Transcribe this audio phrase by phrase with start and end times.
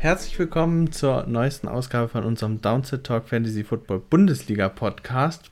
[0.00, 5.50] Herzlich willkommen zur neuesten Ausgabe von unserem Downset Talk Fantasy Football Bundesliga Podcast.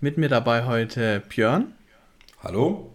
[0.00, 1.74] Mit mir dabei heute Björn.
[2.42, 2.94] Hallo.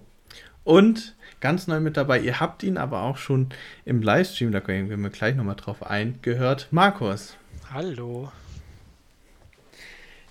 [0.64, 3.50] Und ganz neu mit dabei, ihr habt ihn aber auch schon
[3.86, 7.38] im Livestream, da gehen wir gleich nochmal drauf ein, gehört, Markus.
[7.72, 8.32] Hallo.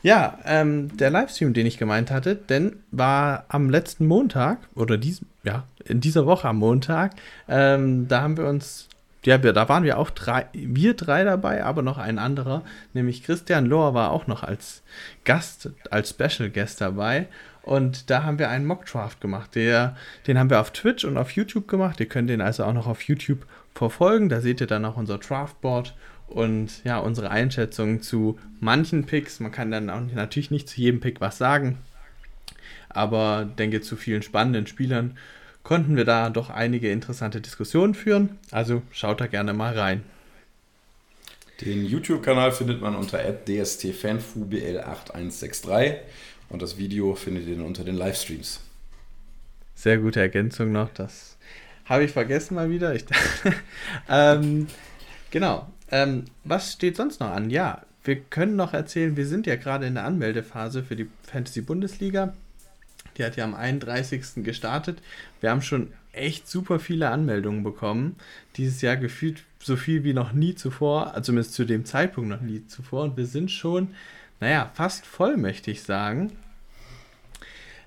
[0.02, 5.24] Ja, ähm, der Livestream, den ich gemeint hatte, denn war am letzten Montag oder dies,
[5.44, 7.12] ja, in dieser Woche am Montag,
[7.46, 8.88] ähm, da haben wir uns,
[9.24, 12.62] ja, da waren wir auch drei, wir drei dabei, aber noch ein anderer,
[12.94, 14.82] nämlich Christian Lohr war auch noch als
[15.24, 17.28] Gast, als Special Guest dabei
[17.62, 19.54] und da haben wir einen Mockdraft gemacht.
[19.54, 19.96] Der,
[20.26, 22.00] den haben wir auf Twitch und auf YouTube gemacht.
[22.00, 24.28] Ihr könnt den also auch noch auf YouTube verfolgen.
[24.28, 25.94] Da seht ihr dann auch unser Draftboard
[26.26, 29.40] und ja, unsere Einschätzung zu manchen Picks.
[29.40, 31.78] Man kann dann auch natürlich nicht zu jedem Pick was sagen,
[32.88, 35.16] aber denke zu vielen spannenden Spielern
[35.70, 38.40] konnten wir da doch einige interessante Diskussionen führen.
[38.50, 40.02] Also schaut da gerne mal rein.
[41.60, 45.98] Den YouTube-Kanal findet man unter dstfanfubl8163
[46.48, 48.58] und das Video findet ihr unter den Livestreams.
[49.76, 50.88] Sehr gute Ergänzung noch.
[50.92, 51.36] Das
[51.84, 52.96] habe ich vergessen mal wieder.
[52.96, 53.04] Ich,
[54.08, 54.66] ähm,
[55.30, 55.68] genau.
[55.92, 57.48] Ähm, was steht sonst noch an?
[57.48, 61.60] Ja, wir können noch erzählen, wir sind ja gerade in der Anmeldephase für die Fantasy
[61.60, 62.34] Bundesliga.
[63.16, 64.44] Die hat ja am 31.
[64.44, 64.98] gestartet.
[65.40, 68.16] Wir haben schon echt super viele Anmeldungen bekommen.
[68.56, 72.40] Dieses Jahr gefühlt so viel wie noch nie zuvor, also zumindest zu dem Zeitpunkt noch
[72.40, 73.04] nie zuvor.
[73.04, 73.94] Und wir sind schon,
[74.40, 76.32] naja, fast voll, möchte ich sagen.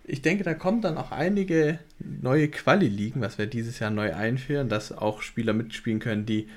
[0.05, 4.67] Ich denke, da kommen dann auch einige neue Quali-Ligen, was wir dieses Jahr neu einführen,
[4.67, 6.49] dass auch Spieler mitspielen können, die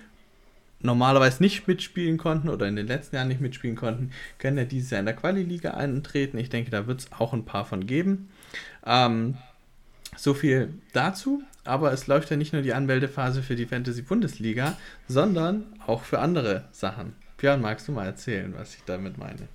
[0.87, 4.91] normalerweise nicht mitspielen konnten oder in den letzten Jahren nicht mitspielen konnten, können ja dieses
[4.91, 6.39] Jahr in der Quali-Liga eintreten.
[6.39, 8.31] Ich denke, da wird es auch ein paar von geben.
[8.87, 9.37] Ähm,
[10.17, 11.43] so viel dazu.
[11.65, 14.77] Aber es läuft ja nicht nur die Anmeldephase für die Fantasy-Bundesliga,
[15.09, 17.15] sondern auch für andere Sachen.
[17.39, 19.49] Björn, magst du mal erzählen, was ich damit meine?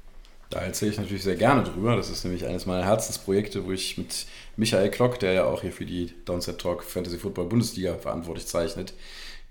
[0.49, 1.95] Da erzähle ich natürlich sehr gerne drüber.
[1.95, 4.27] Das ist nämlich eines meiner Herzensprojekte, wo ich mit
[4.57, 8.93] Michael Klock, der ja auch hier für die Downset Talk Fantasy Football Bundesliga verantwortlich zeichnet,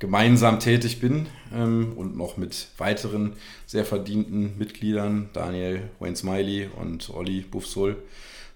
[0.00, 3.34] gemeinsam tätig bin ähm, und noch mit weiteren
[3.66, 7.96] sehr verdienten Mitgliedern, Daniel Wayne Smiley und Olli Buffsol,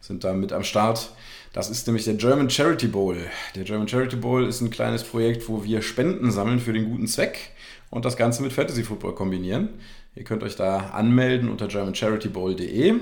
[0.01, 1.13] sind da mit am Start.
[1.53, 3.17] Das ist nämlich der German Charity Bowl.
[3.55, 7.07] Der German Charity Bowl ist ein kleines Projekt, wo wir Spenden sammeln für den guten
[7.07, 7.53] Zweck
[7.91, 9.69] und das Ganze mit Fantasy Football kombinieren.
[10.17, 12.95] Ihr könnt euch da anmelden unter germancharitybowl.de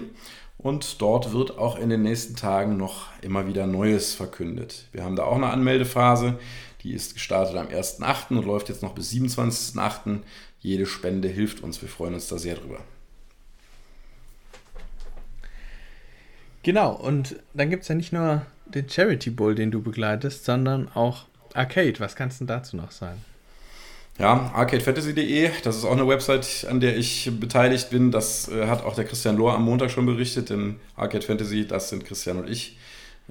[0.59, 4.87] und dort wird auch in den nächsten Tagen noch immer wieder Neues verkündet.
[4.93, 6.39] Wir haben da auch eine Anmeldephase.
[6.83, 8.37] Die ist gestartet am 1.8.
[8.37, 10.21] und läuft jetzt noch bis 27.8.
[10.61, 11.81] Jede Spende hilft uns.
[11.81, 12.81] Wir freuen uns da sehr drüber.
[16.63, 20.89] Genau, und dann gibt es ja nicht nur den Charity Bowl, den du begleitest, sondern
[20.89, 21.99] auch Arcade.
[21.99, 23.25] Was kannst du dazu noch sagen?
[24.19, 28.11] Ja, arcadefantasy.de, das ist auch eine Website, an der ich beteiligt bin.
[28.11, 31.89] Das äh, hat auch der Christian Lohr am Montag schon berichtet, denn Arcade Fantasy, das
[31.89, 32.77] sind Christian und ich.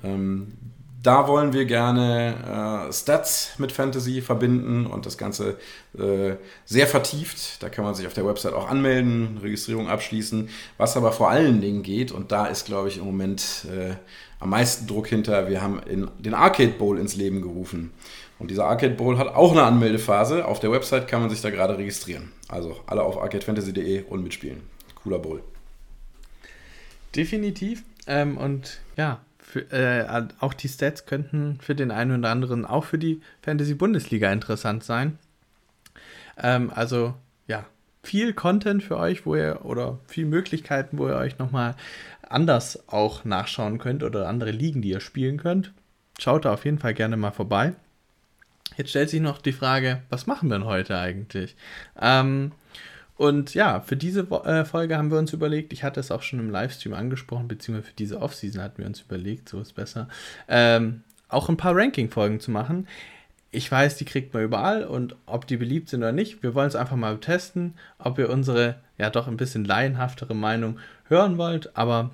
[0.03, 0.53] Ähm,
[1.01, 5.57] da wollen wir gerne äh, Stats mit Fantasy verbinden und das Ganze
[5.97, 6.35] äh,
[6.65, 7.61] sehr vertieft.
[7.63, 10.49] Da kann man sich auf der Website auch anmelden, Registrierung abschließen.
[10.77, 13.95] Was aber vor allen Dingen geht, und da ist, glaube ich, im Moment äh,
[14.39, 17.91] am meisten Druck hinter, wir haben in, den Arcade Bowl ins Leben gerufen.
[18.37, 20.45] Und dieser Arcade Bowl hat auch eine Anmeldephase.
[20.45, 22.31] Auf der Website kann man sich da gerade registrieren.
[22.47, 24.61] Also alle auf arcadefantasy.de und mitspielen.
[24.95, 25.43] Cooler Bowl.
[27.15, 27.83] Definitiv.
[28.07, 32.85] Ähm, und ja, für, äh, auch die Stats könnten für den einen oder anderen auch
[32.85, 35.19] für die Fantasy-Bundesliga interessant sein.
[36.37, 37.15] Ähm, also
[37.47, 37.65] ja,
[38.01, 41.75] viel Content für euch, wo ihr oder viel Möglichkeiten, wo ihr euch nochmal
[42.21, 45.73] anders auch nachschauen könnt oder andere Ligen, die ihr spielen könnt.
[46.17, 47.73] Schaut da auf jeden Fall gerne mal vorbei.
[48.77, 51.57] Jetzt stellt sich noch die Frage, was machen wir denn heute eigentlich?
[51.99, 52.53] Ähm,
[53.17, 56.39] und ja, für diese äh, Folge haben wir uns überlegt, ich hatte es auch schon
[56.39, 60.07] im Livestream angesprochen, beziehungsweise für diese Offseason hatten wir uns überlegt, so ist besser,
[60.47, 62.87] ähm, auch ein paar Ranking-Folgen zu machen.
[63.51, 66.67] Ich weiß, die kriegt man überall und ob die beliebt sind oder nicht, wir wollen
[66.67, 71.75] es einfach mal testen, ob ihr unsere ja doch ein bisschen laienhaftere Meinung hören wollt,
[71.77, 72.11] aber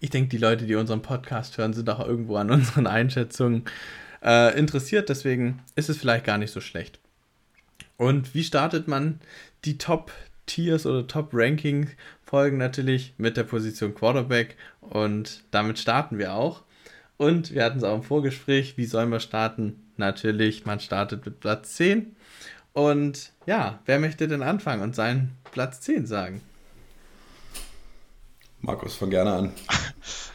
[0.00, 3.64] ich denke, die Leute, die unseren Podcast hören, sind auch irgendwo an unseren Einschätzungen
[4.24, 6.98] äh, interessiert, deswegen ist es vielleicht gar nicht so schlecht.
[7.96, 9.20] Und wie startet man
[9.64, 14.56] die Top-Tiers oder Top-Ranking-Folgen natürlich mit der Position Quarterback.
[14.80, 16.62] Und damit starten wir auch.
[17.16, 19.82] Und wir hatten es auch im Vorgespräch, wie sollen wir starten?
[19.96, 22.14] Natürlich, man startet mit Platz 10.
[22.72, 26.42] Und ja, wer möchte denn anfangen und seinen Platz 10 sagen?
[28.60, 29.52] Markus, fang gerne an.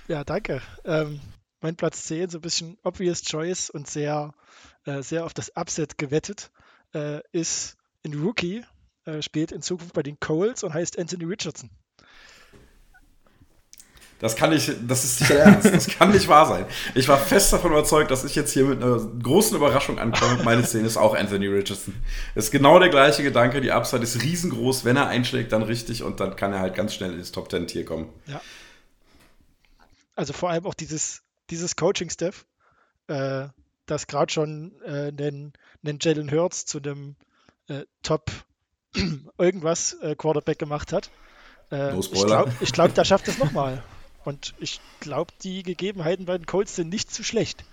[0.08, 0.62] Ja, danke.
[0.84, 1.22] Ähm,
[1.62, 4.34] mein Platz 10, so ein bisschen obvious choice und sehr,
[4.84, 6.52] äh, sehr auf das Upset gewettet,
[6.93, 8.63] äh, ist ein Rookie,
[9.05, 11.69] äh, spielt in Zukunft bei den Coles und heißt Anthony Richardson.
[14.21, 15.73] Das kann nicht, das ist nicht ernst.
[15.73, 16.67] Das kann nicht wahr sein.
[16.93, 20.43] Ich war fest davon überzeugt, dass ich jetzt hier mit einer großen Überraschung ankomme.
[20.43, 21.95] Meine Szene ist auch Anthony Richardson.
[22.35, 23.61] Ist genau der gleiche Gedanke.
[23.61, 24.85] Die Upside ist riesengroß.
[24.85, 27.65] Wenn er einschlägt, dann richtig und dann kann er halt ganz schnell ins Top Ten
[27.65, 28.09] Tier kommen.
[28.27, 28.39] Ja.
[30.15, 32.45] Also vor allem auch dieses, dieses Coaching-Staff,
[33.07, 33.47] äh,
[33.86, 37.16] das gerade schon äh, einen, einen Jalen Hurts zu einem
[37.68, 38.31] äh, Top
[39.38, 41.10] irgendwas äh, Quarterback gemacht hat.
[41.72, 43.83] Äh, no ich glaube, glaub, der schafft es nochmal.
[44.24, 47.63] Und ich glaube, die Gegebenheiten bei den Colts sind nicht zu schlecht.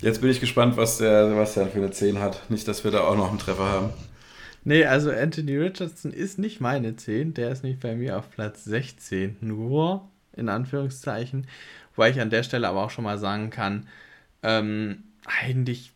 [0.00, 2.48] Jetzt bin ich gespannt, was der Sebastian für eine 10 hat.
[2.50, 3.90] Nicht, dass wir da auch noch einen Treffer haben.
[4.64, 7.34] Nee, also Anthony Richardson ist nicht meine 10.
[7.34, 9.38] Der ist nicht bei mir auf Platz 16.
[9.40, 11.46] Nur, in Anführungszeichen.
[11.94, 13.88] Wobei ich an der Stelle aber auch schon mal sagen kann,
[14.42, 15.92] ähm, eigentlich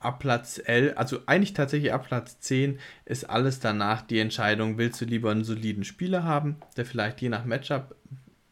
[0.00, 5.00] ab Platz 11, also eigentlich tatsächlich ab Platz 10 ist alles danach die Entscheidung, willst
[5.00, 7.96] du lieber einen soliden Spieler haben, der vielleicht je nach Matchup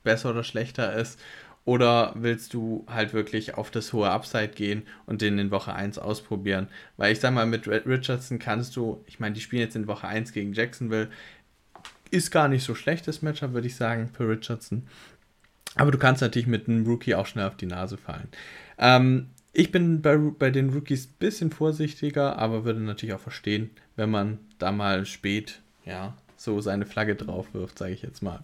[0.03, 1.21] besser oder schlechter ist,
[1.65, 5.99] oder willst du halt wirklich auf das hohe Upside gehen und den in Woche 1
[5.99, 6.69] ausprobieren?
[6.97, 10.09] Weil ich sag mal, mit Richardson kannst du, ich meine, die spielen jetzt in Woche
[10.09, 11.09] 1 gegen Jacksonville,
[12.11, 14.89] ist gar nicht so schlechtes Matchup, würde ich sagen, für Richardson.
[15.77, 18.29] Aber du kannst natürlich mit einem Rookie auch schnell auf die Nase fallen.
[18.83, 23.71] Ähm, ich bin bei, bei den Rookies ein bisschen vorsichtiger, aber würde natürlich auch verstehen,
[23.97, 28.41] wenn man da mal spät, ja, so seine Flagge drauf wirft, sage ich jetzt mal.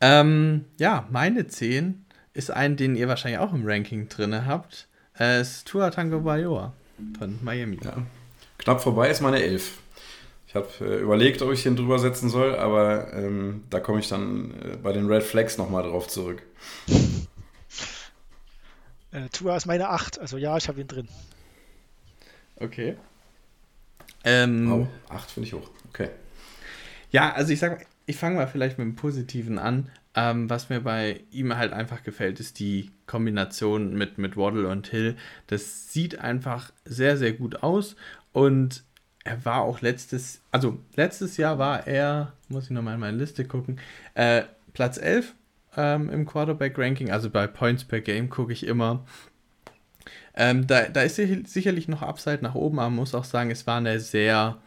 [0.00, 4.88] Ähm, ja, meine 10 ist ein, den ihr wahrscheinlich auch im Ranking drin habt.
[5.14, 6.74] Es ist Tua Tango Bayoa
[7.18, 7.78] von Miami.
[7.82, 7.96] Ja.
[8.58, 9.78] Knapp vorbei ist meine 11.
[10.48, 14.08] Ich habe äh, überlegt, ob ich den drüber setzen soll, aber ähm, da komme ich
[14.08, 16.42] dann äh, bei den Red Flags nochmal drauf zurück.
[19.16, 21.08] Äh, Tua ist meine 8, also ja, ich habe ihn drin.
[22.56, 22.96] Okay.
[24.24, 25.70] Ähm, wow, 8 finde ich hoch.
[25.88, 26.10] Okay.
[27.10, 29.90] Ja, also ich sag, ich fange mal vielleicht mit dem Positiven an.
[30.14, 34.88] Ähm, was mir bei ihm halt einfach gefällt, ist die Kombination mit, mit Waddle und
[34.88, 35.16] Hill.
[35.46, 37.96] Das sieht einfach sehr, sehr gut aus.
[38.32, 38.84] Und
[39.24, 43.46] er war auch letztes, also letztes Jahr war er, muss ich nochmal in meine Liste
[43.46, 43.80] gucken,
[44.14, 44.42] äh,
[44.74, 45.34] Platz 11
[45.76, 49.04] ähm, im Quarterback-Ranking, also bei Points per Game gucke ich immer.
[50.34, 53.66] Ähm, da, da ist sicherlich noch Upside nach oben, aber man muss auch sagen, es
[53.66, 54.58] war eine sehr,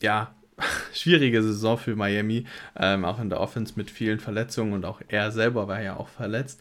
[0.00, 0.34] ja,
[0.92, 2.44] schwierige Saison für Miami,
[2.76, 6.08] ähm, auch in der Offense mit vielen Verletzungen und auch er selber war ja auch
[6.08, 6.60] verletzt.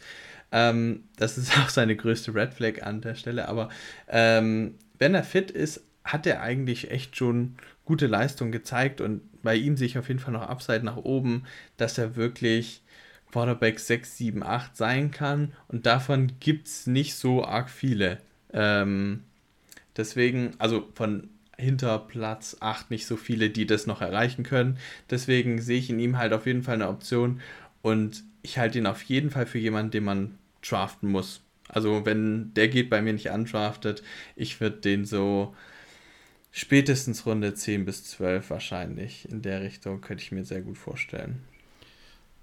[0.52, 3.70] Ähm, das ist auch seine größte Red Flag an der Stelle, aber
[4.08, 7.56] ähm, wenn er fit ist, hat er eigentlich echt schon
[7.86, 11.44] gute Leistung gezeigt und bei ihm sehe ich auf jeden Fall noch Upside nach oben,
[11.78, 12.82] dass er wirklich
[13.32, 15.54] Quarterback 6, 7, 8 sein kann.
[15.68, 18.20] Und davon gibt es nicht so arg viele.
[18.54, 19.24] Ähm,
[19.96, 24.78] deswegen, also von hinter Platz 8 nicht so viele, die das noch erreichen können.
[25.10, 27.42] Deswegen sehe ich in ihm halt auf jeden Fall eine Option.
[27.82, 31.42] Und ich halte ihn auf jeden Fall für jemanden, den man draften muss.
[31.68, 34.02] Also wenn der geht bei mir nicht undraftet,
[34.36, 35.56] ich würde den so
[36.52, 41.44] spätestens Runde 10 bis 12 wahrscheinlich in der Richtung, könnte ich mir sehr gut vorstellen.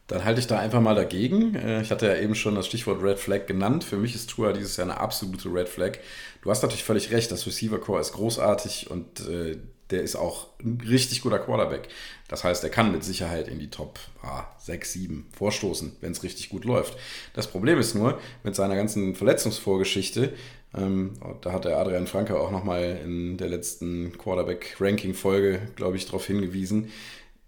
[0.06, 1.54] Dann halte ich da einfach mal dagegen.
[1.54, 3.84] Äh, ich hatte ja eben schon das Stichwort Red Flag genannt.
[3.84, 5.98] Für mich ist Tua dieses Jahr eine absolute Red Flag.
[6.42, 9.56] Du hast natürlich völlig recht, das Receiver Core ist großartig und äh,
[9.90, 11.88] der ist auch ein richtig guter Quarterback.
[12.28, 16.22] Das heißt, er kann mit Sicherheit in die Top ah, 6, 7 vorstoßen, wenn es
[16.22, 16.96] richtig gut läuft.
[17.34, 20.32] Das Problem ist nur, mit seiner ganzen Verletzungsvorgeschichte,
[20.76, 26.26] ähm, da hat der Adrian Franke auch nochmal in der letzten Quarterback-Ranking-Folge, glaube ich, darauf
[26.26, 26.90] hingewiesen,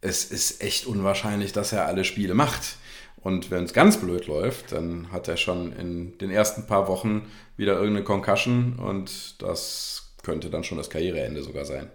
[0.00, 2.76] es ist echt unwahrscheinlich, dass er alle Spiele macht.
[3.20, 7.30] Und wenn es ganz blöd läuft, dann hat er schon in den ersten paar Wochen
[7.56, 11.90] wieder irgendeine Concussion und das könnte dann schon das Karriereende sogar sein.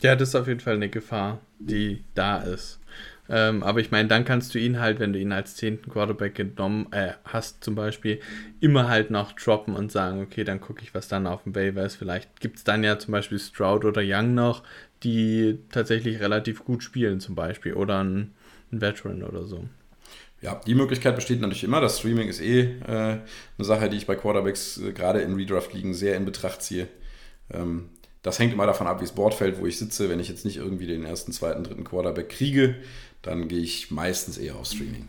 [0.00, 2.80] Ja, das ist auf jeden Fall eine Gefahr, die da ist.
[3.28, 6.34] Ähm, aber ich meine, dann kannst du ihn halt, wenn du ihn als zehnten Quarterback
[6.34, 8.20] genommen äh, hast, zum Beispiel,
[8.60, 11.84] immer halt noch droppen und sagen, okay, dann gucke ich, was dann auf dem Waiver
[11.84, 11.96] ist.
[11.96, 14.62] Vielleicht gibt es dann ja zum Beispiel Stroud oder Young noch,
[15.02, 17.74] die tatsächlich relativ gut spielen, zum Beispiel.
[17.74, 18.32] Oder ein,
[18.72, 19.64] ein Veteran oder so.
[20.42, 21.80] Ja, die Möglichkeit besteht natürlich immer.
[21.80, 23.20] Das Streaming ist eh äh, eine
[23.58, 26.88] Sache, die ich bei Quarterbacks äh, gerade in Redraft-Ligen sehr in Betracht ziehe.
[27.52, 27.88] Ähm,
[28.22, 30.08] das hängt immer davon ab, wie das Board fällt, wo ich sitze.
[30.10, 32.74] Wenn ich jetzt nicht irgendwie den ersten, zweiten, dritten Quarterback kriege,
[33.26, 35.08] dann gehe ich meistens eher auf Streaming.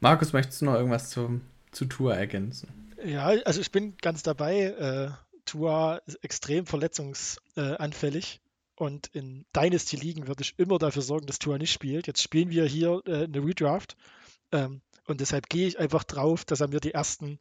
[0.00, 1.40] Markus, möchtest du noch irgendwas zu,
[1.72, 2.68] zu Tour ergänzen?
[3.04, 4.62] Ja, also ich bin ganz dabei.
[4.64, 5.10] Äh,
[5.44, 8.40] Tour ist extrem verletzungsanfällig.
[8.76, 12.06] Und in Dynasty-Ligen würde ich immer dafür sorgen, dass Tour nicht spielt.
[12.06, 13.96] Jetzt spielen wir hier äh, eine Redraft.
[14.52, 17.38] Ähm, und deshalb gehe ich einfach drauf, dass er mir die ersten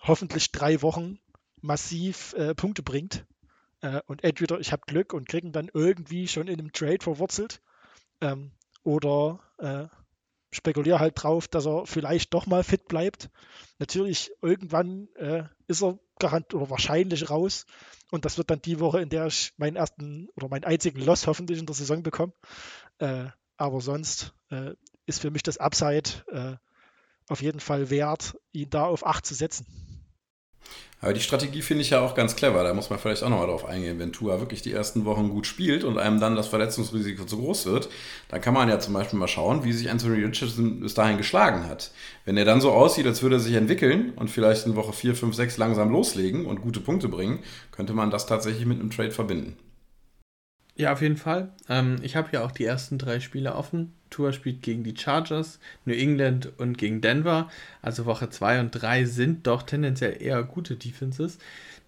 [0.00, 1.18] hoffentlich drei Wochen
[1.60, 3.26] massiv äh, Punkte bringt.
[3.80, 7.02] Äh, und entweder ich habe Glück und kriege ihn dann irgendwie schon in einem Trade
[7.02, 7.60] verwurzelt
[8.20, 8.52] ähm,
[8.82, 9.86] oder äh,
[10.50, 13.30] spekuliere halt drauf, dass er vielleicht doch mal fit bleibt.
[13.78, 17.66] Natürlich, irgendwann äh, ist er garant oder wahrscheinlich raus.
[18.10, 21.26] Und das wird dann die Woche, in der ich meinen ersten oder meinen einzigen Loss
[21.26, 22.32] hoffentlich in der Saison bekomme.
[22.98, 24.74] Äh, aber sonst äh,
[25.06, 26.56] ist für mich das Upside äh,
[27.28, 29.66] auf jeden Fall wert, ihn da auf 8 zu setzen.
[31.06, 32.64] Aber die Strategie finde ich ja auch ganz clever.
[32.64, 34.00] Da muss man vielleicht auch nochmal drauf eingehen.
[34.00, 37.66] Wenn Tua wirklich die ersten Wochen gut spielt und einem dann das Verletzungsrisiko zu groß
[37.66, 37.88] wird,
[38.26, 41.68] dann kann man ja zum Beispiel mal schauen, wie sich Anthony Richardson bis dahin geschlagen
[41.68, 41.92] hat.
[42.24, 45.14] Wenn er dann so aussieht, als würde er sich entwickeln und vielleicht in Woche 4,
[45.14, 47.38] 5, 6 langsam loslegen und gute Punkte bringen,
[47.70, 49.56] könnte man das tatsächlich mit einem Trade verbinden.
[50.74, 51.52] Ja, auf jeden Fall.
[51.68, 53.94] Ähm, ich habe ja auch die ersten drei Spiele offen.
[54.16, 57.50] Tour spielt gegen die Chargers, New England und gegen Denver.
[57.82, 61.38] Also Woche 2 und 3 sind doch tendenziell eher gute Defenses.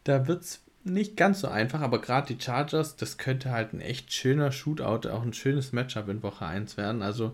[0.04, 3.80] Da wird es nicht ganz so einfach, aber gerade die Chargers, das könnte halt ein
[3.80, 7.02] echt schöner Shootout, auch ein schönes Matchup in Woche 1 werden.
[7.02, 7.32] Also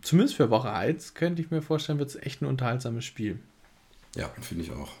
[0.00, 3.38] zumindest für Woche 1 könnte ich mir vorstellen, wird es echt ein unterhaltsames Spiel.
[4.16, 4.92] Ja, finde ich auch.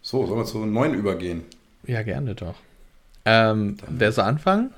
[0.00, 1.42] So, sollen wir zu 9 übergehen?
[1.84, 2.56] Ja, gerne doch.
[3.26, 4.72] Ähm, wer soll anfangen?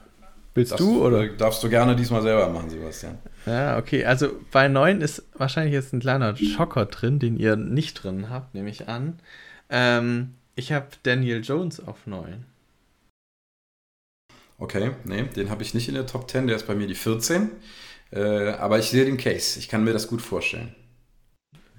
[0.59, 1.29] Willst das du oder?
[1.29, 3.19] Darfst du gerne diesmal selber machen, Sebastian.
[3.47, 4.05] Ja, okay.
[4.05, 8.55] Also bei 9 ist wahrscheinlich jetzt ein kleiner Schocker drin, den ihr nicht drin habt,
[8.55, 9.21] nehme ich an.
[9.71, 12.45] Ähm, ich habe Daniel Jones auf 9.
[14.59, 16.97] Okay, nee, den habe ich nicht in der Top 10, der ist bei mir die
[16.97, 17.51] 14.
[18.11, 19.61] Äh, aber ich sehe den Case.
[19.61, 20.75] Ich kann mir das gut vorstellen.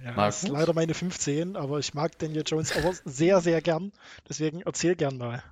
[0.01, 3.91] Ja, das ist leider meine 15, aber ich mag Daniel Jones auch sehr, sehr gern.
[4.29, 5.43] Deswegen erzähl gern mal.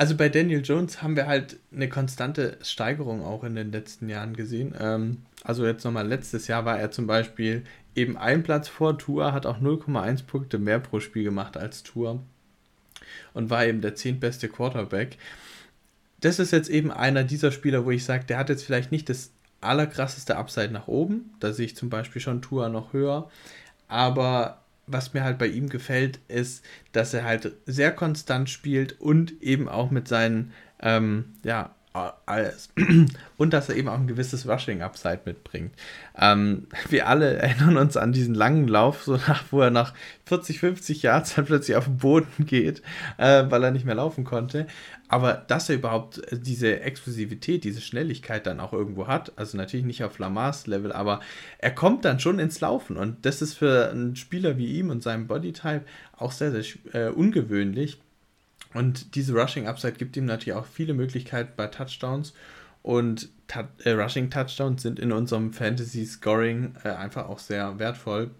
[0.00, 4.34] Also bei Daniel Jones haben wir halt eine konstante Steigerung auch in den letzten Jahren
[4.34, 4.74] gesehen.
[4.80, 7.64] Ähm, also jetzt nochmal letztes Jahr war er zum Beispiel
[7.94, 12.22] eben ein Platz vor Tour, hat auch 0,1 Punkte mehr pro Spiel gemacht als Tour
[13.34, 15.18] und war eben der zehntbeste Quarterback.
[16.22, 19.10] Das ist jetzt eben einer dieser Spieler, wo ich sage, der hat jetzt vielleicht nicht
[19.10, 21.34] das allerkrasseste Upside nach oben.
[21.40, 23.28] Da sehe ich zum Beispiel schon Tour noch höher.
[23.86, 29.42] Aber was mir halt bei ihm gefällt, ist, dass er halt sehr konstant spielt und
[29.42, 32.68] eben auch mit seinen, ähm, ja, alles.
[33.36, 35.72] Und dass er eben auch ein gewisses Rushing-Upside mitbringt.
[36.16, 39.94] Ähm, wir alle erinnern uns an diesen langen Lauf, so nach, wo er nach
[40.26, 42.82] 40, 50 Yards dann plötzlich auf den Boden geht,
[43.18, 44.66] äh, weil er nicht mehr laufen konnte.
[45.08, 50.04] Aber dass er überhaupt diese Explosivität, diese Schnelligkeit dann auch irgendwo hat, also natürlich nicht
[50.04, 51.18] auf Lamars Level, aber
[51.58, 52.96] er kommt dann schon ins Laufen.
[52.96, 55.82] Und das ist für einen Spieler wie ihm und seinem Bodytype
[56.16, 57.98] auch sehr, sehr äh, ungewöhnlich.
[58.74, 62.32] Und diese Rushing Upside gibt ihm natürlich auch viele Möglichkeiten bei Touchdowns.
[62.82, 63.28] Und
[63.84, 68.30] äh, Rushing Touchdowns sind in unserem Fantasy Scoring äh, einfach auch sehr wertvoll.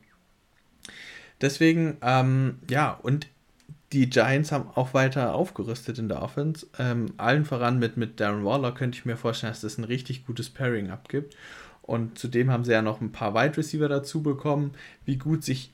[1.41, 3.27] Deswegen, ähm, ja, und
[3.93, 6.67] die Giants haben auch weiter aufgerüstet in der Offense.
[6.79, 10.27] Ähm, allen voran mit, mit Darren Waller könnte ich mir vorstellen, dass das ein richtig
[10.27, 11.37] gutes Pairing abgibt.
[11.83, 14.73] Und zudem haben sie ja noch ein paar Wide Receiver dazu bekommen.
[15.05, 15.73] Wie gut sich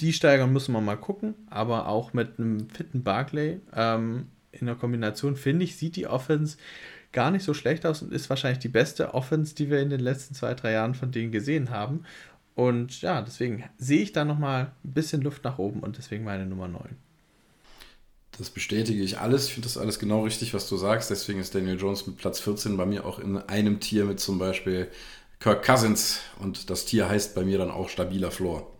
[0.00, 1.34] die steigern, müssen wir mal gucken.
[1.50, 6.56] Aber auch mit einem fitten Barclay ähm, in der Kombination, finde ich, sieht die Offense
[7.12, 10.00] gar nicht so schlecht aus und ist wahrscheinlich die beste Offense, die wir in den
[10.00, 12.04] letzten zwei, drei Jahren von denen gesehen haben.
[12.54, 16.46] Und ja, deswegen sehe ich da nochmal ein bisschen Luft nach oben und deswegen meine
[16.46, 16.82] Nummer 9.
[18.36, 19.46] Das bestätige ich alles.
[19.46, 21.10] Ich finde das alles genau richtig, was du sagst.
[21.10, 24.40] Deswegen ist Daniel Jones mit Platz 14 bei mir auch in einem Tier mit zum
[24.40, 24.88] Beispiel
[25.38, 26.20] Kirk Cousins.
[26.40, 28.73] Und das Tier heißt bei mir dann auch stabiler Floor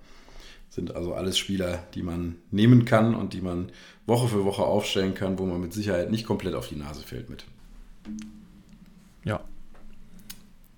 [0.74, 3.70] sind also alles Spieler, die man nehmen kann und die man
[4.06, 7.30] Woche für Woche aufstellen kann, wo man mit Sicherheit nicht komplett auf die Nase fällt
[7.30, 7.44] mit.
[9.24, 9.40] Ja.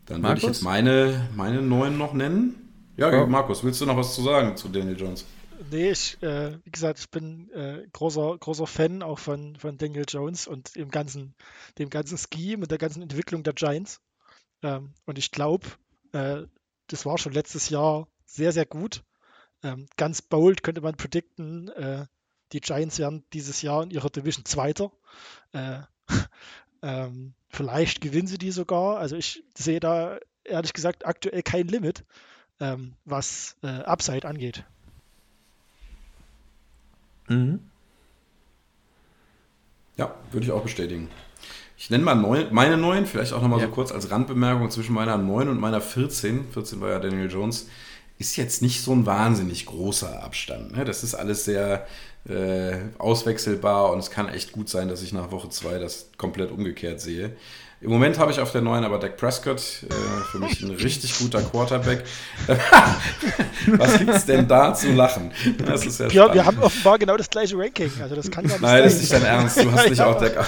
[0.04, 2.54] Dann würde ich jetzt meine, meine neuen noch nennen.
[2.96, 5.24] Ja, ja, Markus, willst du noch was zu sagen zu Daniel Jones?
[5.70, 10.04] Nee, ich, äh, wie gesagt, ich bin äh, großer, großer Fan auch von, von Daniel
[10.06, 11.34] Jones und dem ganzen,
[11.78, 14.00] dem ganzen Scheme und der ganzen Entwicklung der Giants.
[14.62, 15.66] Ähm, und ich glaube,
[16.12, 16.42] äh,
[16.88, 19.02] das war schon letztes Jahr sehr, sehr gut.
[19.66, 22.06] Ähm, ganz bold könnte man predikten, äh,
[22.52, 24.92] die Giants werden dieses Jahr in ihrer Division Zweiter.
[25.52, 25.80] Äh,
[26.82, 28.98] ähm, vielleicht gewinnen sie die sogar.
[28.98, 32.04] Also ich sehe da ehrlich gesagt aktuell kein Limit,
[32.60, 34.64] ähm, was äh, Upside angeht.
[37.28, 37.58] Mhm.
[39.96, 41.08] Ja, würde ich auch bestätigen.
[41.76, 43.66] Ich nenne mal neun, meine neun, vielleicht auch nochmal ja.
[43.66, 46.52] so kurz als Randbemerkung zwischen meiner 9 und meiner 14.
[46.52, 47.68] 14 war ja Daniel Jones
[48.18, 50.76] ist jetzt nicht so ein wahnsinnig großer Abstand.
[50.76, 50.84] Ne?
[50.84, 51.86] Das ist alles sehr
[52.28, 56.50] äh, auswechselbar und es kann echt gut sein, dass ich nach Woche 2 das komplett
[56.50, 57.36] umgekehrt sehe.
[57.82, 61.18] Im Moment habe ich auf der neuen aber Dak Prescott, äh, für mich ein richtig
[61.18, 62.04] guter Quarterback.
[63.66, 65.30] Was gibt es denn da zu lachen?
[65.58, 67.92] Das ist ja, ja wir haben offenbar genau das gleiche Ranking.
[68.00, 69.62] Also das kann ja nicht Nein, das ist nicht dein Ernst.
[69.62, 70.32] Du hast nicht auch Dak.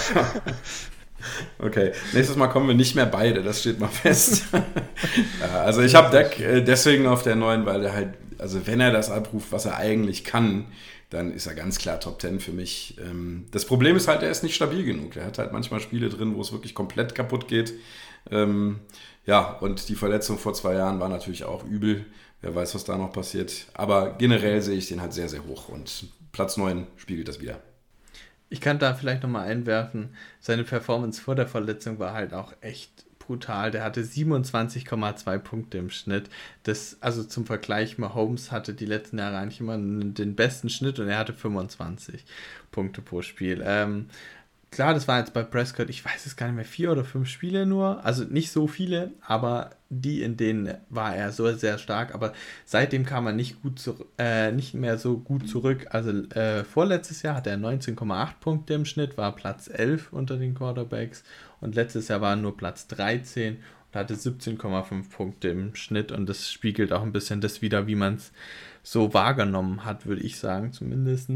[1.57, 4.45] Okay, nächstes Mal kommen wir nicht mehr beide, das steht mal fest.
[5.41, 8.79] ja, also ich habe Dak äh, deswegen auf der neuen, weil er halt, also wenn
[8.79, 10.65] er das abruft, was er eigentlich kann,
[11.09, 12.97] dann ist er ganz klar Top 10 für mich.
[12.99, 15.15] Ähm, das Problem ist halt, er ist nicht stabil genug.
[15.15, 17.73] Er hat halt manchmal Spiele drin, wo es wirklich komplett kaputt geht.
[18.29, 18.79] Ähm,
[19.25, 22.05] ja, und die Verletzung vor zwei Jahren war natürlich auch übel.
[22.41, 23.65] Wer weiß, was da noch passiert.
[23.73, 27.59] Aber generell sehe ich den halt sehr, sehr hoch und Platz 9 spiegelt das wieder.
[28.49, 33.05] Ich kann da vielleicht nochmal einwerfen, seine Performance vor der Verletzung war halt auch echt
[33.29, 33.69] brutal.
[33.69, 36.29] Der hatte 27,2 Punkte im Schnitt.
[36.63, 41.07] Das, also zum Vergleich, Mahomes hatte die letzten Jahre eigentlich immer den besten Schnitt und
[41.07, 42.25] er hatte 25
[42.71, 43.61] Punkte pro Spiel.
[43.63, 44.09] Ähm,
[44.71, 47.27] klar, das war jetzt bei Prescott, ich weiß es gar nicht mehr, vier oder fünf
[47.27, 48.03] Spiele nur.
[48.05, 52.13] Also nicht so viele, aber die, in denen war er so sehr stark.
[52.13, 52.33] Aber
[52.65, 55.87] seitdem kam er nicht gut zu, äh, nicht mehr so gut zurück.
[55.89, 60.53] Also äh, vorletztes Jahr hatte er 19,8 Punkte im Schnitt, war Platz 11 unter den
[60.53, 61.23] Quarterbacks.
[61.61, 66.11] Und letztes Jahr war er nur Platz 13 und hatte 17,5 Punkte im Schnitt.
[66.11, 68.31] Und das spiegelt auch ein bisschen das wieder, wie man es
[68.83, 71.29] so wahrgenommen hat, würde ich sagen, zumindest.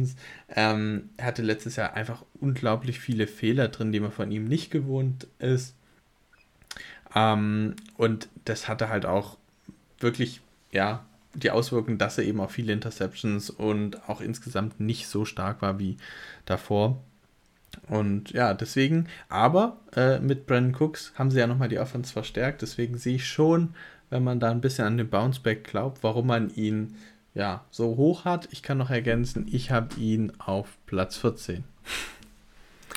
[0.49, 4.71] Ähm, er hatte letztes Jahr einfach unglaublich viele Fehler drin, die man von ihm nicht
[4.71, 5.75] gewohnt ist.
[7.15, 9.37] Ähm, und das hatte halt auch
[9.99, 15.25] wirklich, ja, die Auswirkung, dass er eben auch viele Interceptions und auch insgesamt nicht so
[15.25, 15.97] stark war wie
[16.45, 17.01] davor.
[17.87, 22.61] Und ja, deswegen, aber äh, mit Brandon Cooks haben sie ja nochmal die Offense verstärkt.
[22.61, 23.73] Deswegen sehe ich schon,
[24.09, 26.95] wenn man da ein bisschen an den Bounceback glaubt, warum man ihn
[27.33, 28.47] ja, so hoch hat.
[28.51, 31.63] Ich kann noch ergänzen, ich habe ihn auf Platz 14.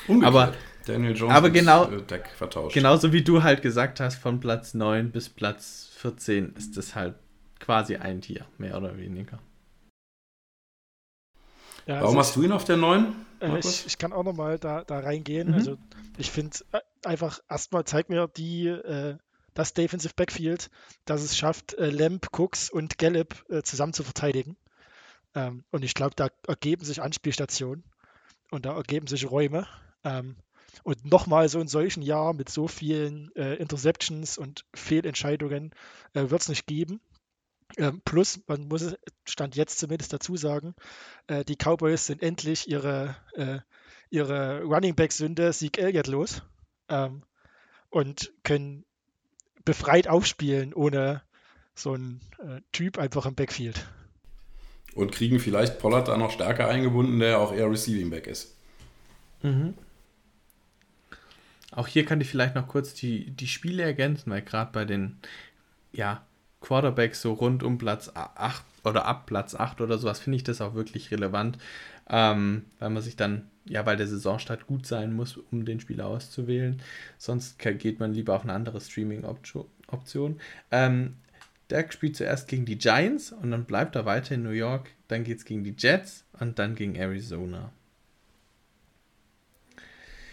[0.07, 0.35] Umgekehrt.
[0.35, 0.53] Aber,
[0.85, 2.73] Daniel Jones aber genau, äh, Deck vertauscht.
[2.73, 7.15] genauso wie du halt gesagt hast, von Platz 9 bis Platz 14 ist es halt
[7.59, 9.39] quasi ein Tier, mehr oder weniger.
[11.85, 13.15] Ja, also Warum hast du ihn auf der 9?
[13.39, 15.49] Äh, ich, ich, kann auch nochmal da, da reingehen.
[15.49, 15.53] Mhm.
[15.53, 15.77] Also
[16.17, 19.17] ich finde äh, einfach erstmal zeigt mir die äh,
[19.57, 20.69] das Defensive Backfield,
[21.05, 24.55] das es schafft, äh, Lamb, Cooks und Gallup äh, zusammen zu verteidigen.
[25.33, 27.83] Ähm, und ich glaube, da ergeben sich Anspielstationen
[28.51, 29.67] und da ergeben sich Räume.
[30.03, 30.35] Ähm,
[30.83, 35.73] und nochmal so in solchen Jahren mit so vielen äh, Interceptions und Fehlentscheidungen
[36.13, 37.01] wird es nicht geben.
[37.77, 40.75] Ähm, plus, man muss es, Stand jetzt zumindest dazu sagen,
[41.29, 43.17] die Cowboys sind endlich ihre,
[44.09, 46.43] ihre Running Back-Sünde Sieg Elliott los
[47.89, 48.85] und können
[49.67, 51.21] befreit aufspielen, ohne
[51.75, 53.85] so ein äh, Typ einfach im Backfield.
[54.95, 58.55] Und kriegen vielleicht Pollard da noch stärker eingebunden, der auch eher Receiving Back ist.
[59.43, 59.73] Mhm.
[61.71, 65.17] Auch hier kann ich vielleicht noch kurz die, die Spiele ergänzen, weil gerade bei den
[65.91, 66.25] ja,
[66.61, 70.61] Quarterbacks so rund um Platz 8 oder ab Platz 8 oder sowas finde ich das
[70.61, 71.57] auch wirklich relevant,
[72.09, 76.07] ähm, weil man sich dann ja, weil der Saisonstart gut sein muss, um den Spieler
[76.07, 76.81] auszuwählen.
[77.17, 80.39] Sonst geht man lieber auf eine andere Streaming-Option.
[80.71, 81.15] Ähm,
[81.69, 84.91] Dirk spielt zuerst gegen die Giants und dann bleibt er weiter in New York.
[85.07, 87.71] Dann geht es gegen die Jets und dann gegen Arizona.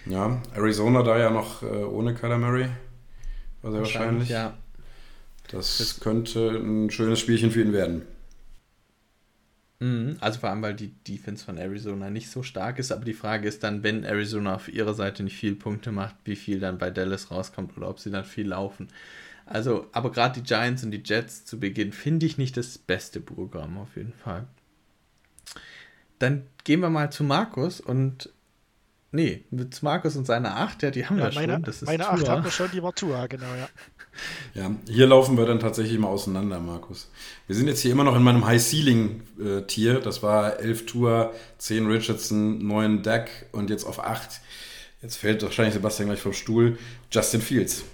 [0.07, 2.69] Ja, Arizona da ja noch äh, ohne Kyler Murray.
[3.63, 4.29] War sehr wahrscheinlich.
[4.29, 4.29] wahrscheinlich.
[4.29, 4.59] Ja.
[5.49, 8.03] Das, das könnte ein schönes Spielchen für ihn werden.
[9.85, 13.13] Mhm, also vor allem, weil die Defense von Arizona nicht so stark ist, aber die
[13.13, 16.79] Frage ist dann, wenn Arizona auf ihrer Seite nicht viel Punkte macht, wie viel dann
[16.79, 18.89] bei Dallas rauskommt oder ob sie dann viel laufen.
[19.45, 23.21] Also, aber gerade die Giants und die Jets zu Beginn finde ich nicht das beste
[23.21, 24.47] Programm auf jeden Fall.
[26.19, 28.31] Dann gehen wir mal zu Markus und
[29.15, 31.63] Nee, mit Markus und seiner 8, ja, die haben ja, wir meine, schon.
[31.63, 33.69] Das ist meine 8 haben wir schon, die war Tua, genau, ja.
[34.55, 37.11] Ja, hier laufen wir dann tatsächlich mal auseinander, Markus.
[37.47, 40.01] Wir sind jetzt hier immer noch in meinem High-Ceiling-Tier.
[40.01, 44.41] Das war 11 Tour, 10 Richardson, 9 Deck und jetzt auf 8.
[45.03, 46.79] Jetzt fällt wahrscheinlich Sebastian gleich vom Stuhl.
[47.11, 47.85] Justin Fields.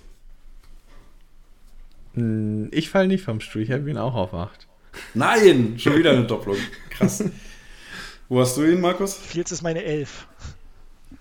[2.15, 4.69] Hm, ich falle nicht vom Stuhl, ich habe ihn auch auf 8.
[5.15, 6.59] Nein, schon wieder eine Doppelung.
[6.91, 7.25] Krass.
[8.29, 9.15] Wo hast du ihn, Markus?
[9.15, 10.27] Fields ist meine 11.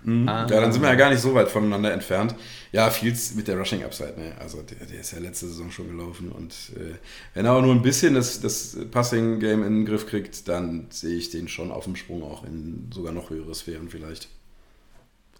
[0.04, 0.30] Mhm.
[0.30, 0.47] Ah.
[0.49, 2.36] Ja, dann sind wir ja gar nicht so weit voneinander entfernt.
[2.71, 4.34] Ja, Fields mit der Rushing Upside, ne?
[4.39, 6.95] Also der, der ist ja letzte Saison schon gelaufen und äh,
[7.34, 11.17] wenn er auch nur ein bisschen das, das Passing-Game in den Griff kriegt, dann sehe
[11.17, 14.30] ich den schon auf dem Sprung auch in sogar noch höhere Sphären vielleicht.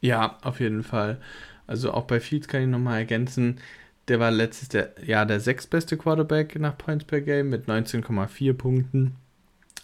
[0.02, 1.20] Ja, auf jeden Fall.
[1.68, 3.60] Also auch bei Fields kann ich nochmal ergänzen,
[4.08, 4.70] der war letztes
[5.06, 9.16] Jahr der sechstbeste Quarterback nach Points per Game mit 19,4 Punkten.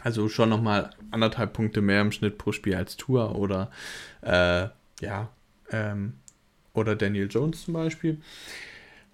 [0.04, 3.72] Also schon nochmal anderthalb Punkte mehr im Schnitt pro Spiel als Tour oder
[4.22, 4.68] äh,
[5.02, 5.30] ja,
[5.72, 6.14] ähm,
[6.74, 8.20] oder Daniel Jones zum Beispiel.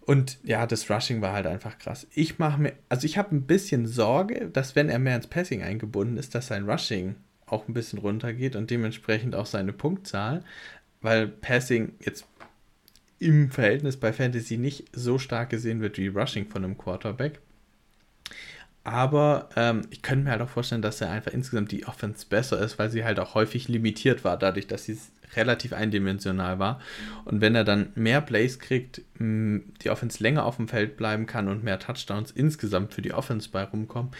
[0.02, 2.08] Und ja, das Rushing war halt einfach krass.
[2.14, 5.62] Ich mache mir, also ich habe ein bisschen Sorge, dass wenn er mehr ins Passing
[5.62, 7.16] eingebunden ist, dass sein Rushing
[7.46, 10.44] auch ein bisschen runtergeht und dementsprechend auch seine Punktzahl,
[11.02, 12.26] weil Passing jetzt
[13.20, 17.40] im Verhältnis bei Fantasy nicht so stark gesehen wird wie Rushing von einem Quarterback.
[18.84, 22.60] Aber ähm, ich könnte mir halt auch vorstellen, dass er einfach insgesamt die Offense besser
[22.60, 24.98] ist, weil sie halt auch häufig limitiert war, dadurch, dass sie
[25.36, 26.82] relativ eindimensional war.
[27.26, 31.48] Und wenn er dann mehr Plays kriegt, die Offense länger auf dem Feld bleiben kann
[31.48, 34.12] und mehr Touchdowns insgesamt für die Offense bei rumkommen,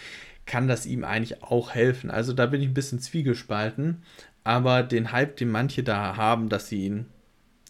[0.46, 2.10] kann das ihm eigentlich auch helfen.
[2.10, 4.02] Also da bin ich ein bisschen zwiegespalten.
[4.44, 7.06] Aber den Hype, den manche da haben, dass sie ihn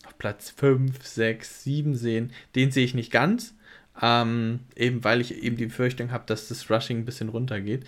[0.07, 3.55] auf Platz 5, 6, 7 sehen, den sehe ich nicht ganz.
[4.03, 7.87] Ähm, eben weil ich eben die Befürchtung habe, dass das Rushing ein bisschen runtergeht.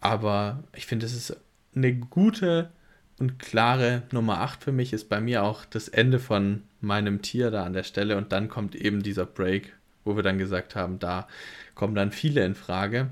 [0.00, 1.36] Aber ich finde, es ist
[1.74, 2.70] eine gute
[3.18, 7.52] und klare Nummer 8 für mich ist bei mir auch das Ende von meinem Tier
[7.52, 10.98] da an der Stelle und dann kommt eben dieser Break, wo wir dann gesagt haben,
[10.98, 11.28] da
[11.76, 13.10] kommen dann viele in Frage.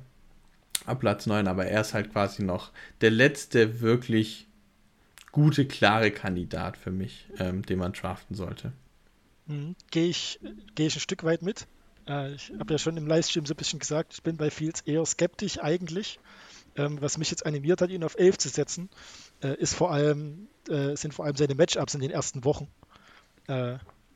[0.87, 4.49] Ab Platz 9, aber er ist halt quasi noch der letzte wirklich
[5.31, 8.73] gute, klare Kandidat für mich, ähm, den man draften sollte.
[9.47, 9.77] Mhm.
[9.91, 10.41] Gehe ich,
[10.75, 11.67] geh ich ein Stück weit mit.
[12.11, 14.81] Äh, ich habe ja schon im Livestream so ein bisschen gesagt, ich bin bei Fields
[14.83, 16.18] eher skeptisch eigentlich.
[16.77, 18.90] Ähm, was mich jetzt animiert hat, ihn auf 11 zu setzen,
[19.42, 22.68] äh, ist vor allem, äh, sind vor allem seine Matchups in den ersten Wochen.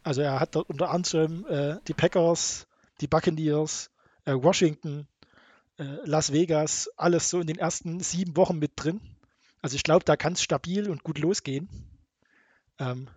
[0.04, 1.44] Also er hat dort unter anderem
[1.88, 2.68] die Packers,
[3.00, 3.90] die Buccaneers,
[4.26, 5.08] Washington,
[5.76, 9.00] Las Vegas, alles so in den ersten sieben Wochen mit drin.
[9.60, 11.68] Also ich glaube, da kann es stabil und gut losgehen.
[12.78, 13.08] Ähm,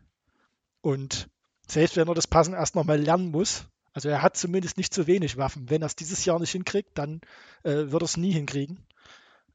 [0.82, 1.30] und
[1.68, 5.08] selbst wenn er das Passen erst nochmal lernen muss, also er hat zumindest nicht zu
[5.08, 5.72] wenig Waffen.
[5.72, 7.20] Wenn er es dieses Jahr nicht hinkriegt, dann
[7.64, 8.78] äh, wird er es nie hinkriegen.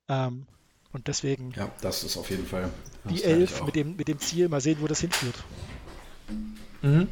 [0.09, 0.49] Ähm,
[0.93, 1.53] und deswegen.
[1.53, 2.69] Ja, das ist auf jeden Fall.
[3.05, 5.37] Die Elf mit dem, mit dem Ziel, mal sehen, wo das hinführt.
[6.83, 7.07] Mhm.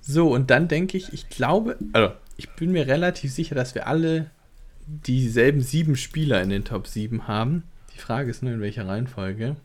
[0.00, 3.86] So, und dann denke ich, ich glaube, also ich bin mir relativ sicher, dass wir
[3.86, 4.30] alle
[4.86, 7.64] dieselben sieben Spieler in den Top 7 haben.
[7.94, 9.56] Die Frage ist nur, in welcher Reihenfolge.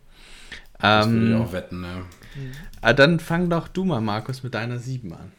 [0.78, 2.06] Das ähm, würde ich auch wetten, ne?
[2.36, 2.96] Mhm.
[2.96, 5.32] Dann fang doch du mal, Markus, mit deiner 7 an.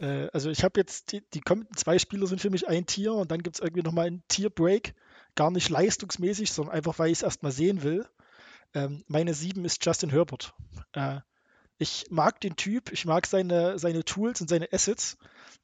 [0.00, 3.12] Äh, also ich habe jetzt, die, die kommenden zwei Spieler sind für mich ein Tier
[3.14, 4.94] und dann gibt es irgendwie nochmal einen Tier-Break.
[5.34, 8.06] Gar nicht leistungsmäßig, sondern einfach, weil ich es erstmal sehen will.
[8.74, 10.54] Ähm, meine 7 ist Justin Herbert.
[10.92, 11.20] Äh,
[11.78, 15.16] ich mag den Typ, ich mag seine, seine Tools und seine Assets.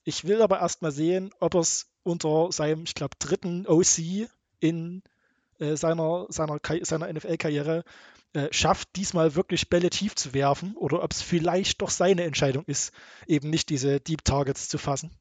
[0.05, 4.29] Ich will aber erstmal sehen, ob er es unter seinem, ich glaube, dritten OC
[4.61, 5.03] in
[5.59, 7.85] äh, seiner, seiner, seiner NFL-Karriere
[8.35, 12.65] äh, schafft, diesmal wirklich Bälle tief zu werfen oder ob es vielleicht doch seine Entscheidung
[12.67, 12.93] ist,
[13.29, 15.13] eben nicht diese Deep Targets zu fassen.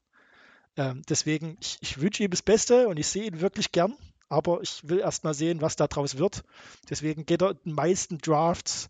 [0.76, 3.96] Ähm, deswegen, ich, ich wünsche ihm das Beste und ich sehe ihn wirklich gern,
[4.28, 6.42] aber ich will erst mal sehen, was daraus wird.
[6.90, 8.88] Deswegen geht er in den meisten Drafts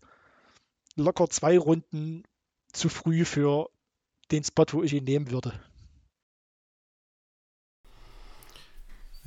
[0.95, 2.23] locker zwei Runden
[2.73, 3.69] zu früh für
[4.31, 5.53] den Spot, wo ich ihn nehmen würde.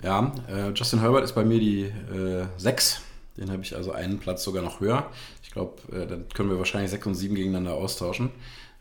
[0.03, 3.03] Ja, äh, Justin Herbert ist bei mir die äh, 6
[3.39, 5.07] den habe ich also einen Platz sogar noch höher.
[5.43, 8.31] Ich glaube, äh, dann können wir wahrscheinlich 6 und 7 gegeneinander austauschen.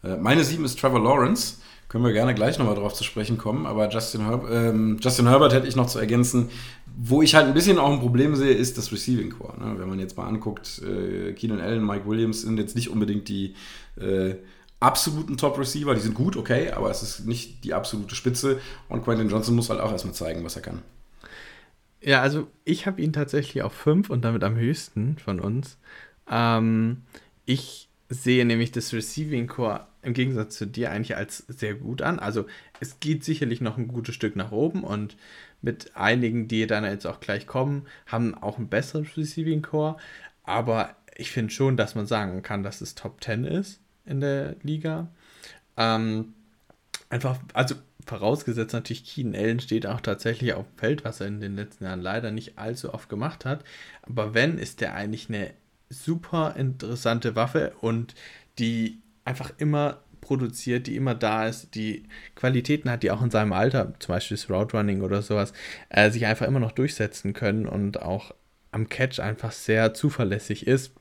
[0.03, 1.57] Äh, meine 7 ist Trevor Lawrence.
[1.89, 3.65] Können wir gerne gleich nochmal drauf zu sprechen kommen.
[3.65, 6.49] Aber Justin, Herb ähm, Justin Herbert hätte ich noch zu ergänzen.
[6.99, 9.57] Wo ich halt ein bisschen auch ein Problem sehe, ist das Receiving Core.
[9.59, 9.75] Ne?
[9.77, 13.55] Wenn man jetzt mal anguckt, äh, Keenan Allen, Mike Williams sind jetzt nicht unbedingt die
[13.95, 14.35] äh,
[14.79, 15.93] absoluten Top-Receiver.
[15.93, 18.59] Die sind gut, okay, aber es ist nicht die absolute Spitze.
[18.89, 20.81] Und Quentin Johnson muss halt auch erstmal zeigen, was er kann.
[22.01, 25.77] Ja, also ich habe ihn tatsächlich auf 5 und damit am höchsten von uns.
[26.29, 27.03] Ähm,
[27.45, 32.19] ich sehe nämlich das Receiving Core im Gegensatz zu dir eigentlich als sehr gut an.
[32.19, 32.45] Also
[32.79, 35.17] es geht sicherlich noch ein gutes Stück nach oben und
[35.61, 39.97] mit einigen, die dann jetzt auch gleich kommen, haben auch ein besseres Receiving Core.
[40.43, 44.55] Aber ich finde schon, dass man sagen kann, dass es Top 10 ist in der
[44.63, 45.09] Liga.
[45.75, 46.33] Ähm,
[47.09, 47.75] einfach, also
[48.07, 51.83] vorausgesetzt natürlich, Keen Allen steht auch tatsächlich auf dem Feld, was er in den letzten
[51.83, 53.63] Jahren leider nicht allzu oft gemacht hat.
[54.03, 55.51] Aber wenn, ist der eigentlich eine
[55.89, 58.15] super interessante Waffe und
[58.59, 62.03] die einfach immer produziert, die immer da ist, die
[62.35, 65.53] Qualitäten hat, die auch in seinem Alter, zum Beispiel das Route oder sowas,
[65.89, 68.33] äh, sich einfach immer noch durchsetzen können und auch
[68.71, 70.91] am Catch einfach sehr zuverlässig ist.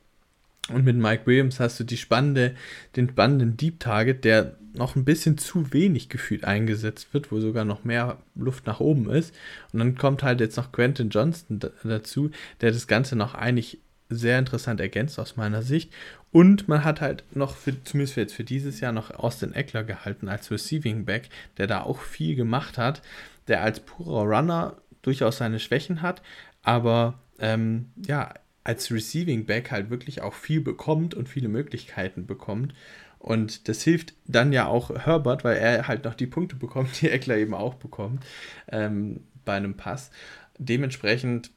[0.69, 2.55] Und mit Mike Williams hast du die spannende,
[2.95, 7.65] den spannenden Deep Target, der noch ein bisschen zu wenig gefühlt eingesetzt wird, wo sogar
[7.65, 9.33] noch mehr Luft nach oben ist.
[9.73, 14.39] Und dann kommt halt jetzt noch Quentin Johnston dazu, der das Ganze noch eigentlich sehr
[14.39, 15.91] interessant ergänzt aus meiner Sicht.
[16.31, 19.83] Und man hat halt noch, für, zumindest für jetzt für dieses Jahr, noch Austin Eckler
[19.83, 23.01] gehalten als Receiving Back, der da auch viel gemacht hat,
[23.47, 26.21] der als purer Runner durchaus seine Schwächen hat,
[26.63, 32.73] aber ähm, ja, als Receiving Back halt wirklich auch viel bekommt und viele Möglichkeiten bekommt.
[33.19, 37.09] Und das hilft dann ja auch Herbert, weil er halt noch die Punkte bekommt, die
[37.09, 38.25] Eckler eben auch bekommt
[38.71, 40.11] ähm, bei einem Pass.
[40.57, 41.51] Dementsprechend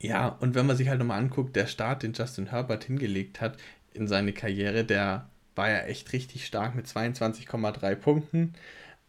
[0.00, 3.58] ja, und wenn man sich halt nochmal anguckt, der Start, den Justin Herbert hingelegt hat
[3.92, 8.54] in seine Karriere, der war ja echt richtig stark mit 22,3 Punkten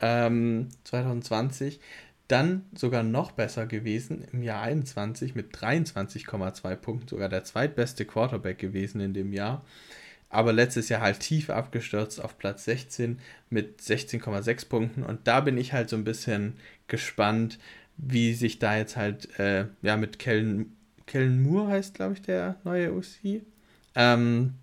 [0.02, 1.80] ähm, 2020.
[2.28, 8.58] Dann sogar noch besser gewesen im Jahr 21 mit 23,2 Punkten, sogar der zweitbeste Quarterback
[8.58, 9.63] gewesen in dem Jahr.
[10.32, 15.04] Aber letztes Jahr halt tief abgestürzt auf Platz 16 mit 16,6 Punkten.
[15.04, 16.56] Und da bin ich halt so ein bisschen
[16.88, 17.60] gespannt,
[17.98, 22.56] wie sich da jetzt halt äh, ja, mit Kellen Kellen Moore heißt, glaube ich, der
[22.63, 23.41] neue OC.
[23.96, 24.54] Ähm,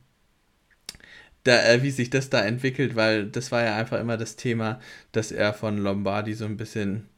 [1.44, 4.80] da, äh, wie sich das da entwickelt, weil das war ja einfach immer das Thema,
[5.12, 7.08] dass er von Lombardi so ein bisschen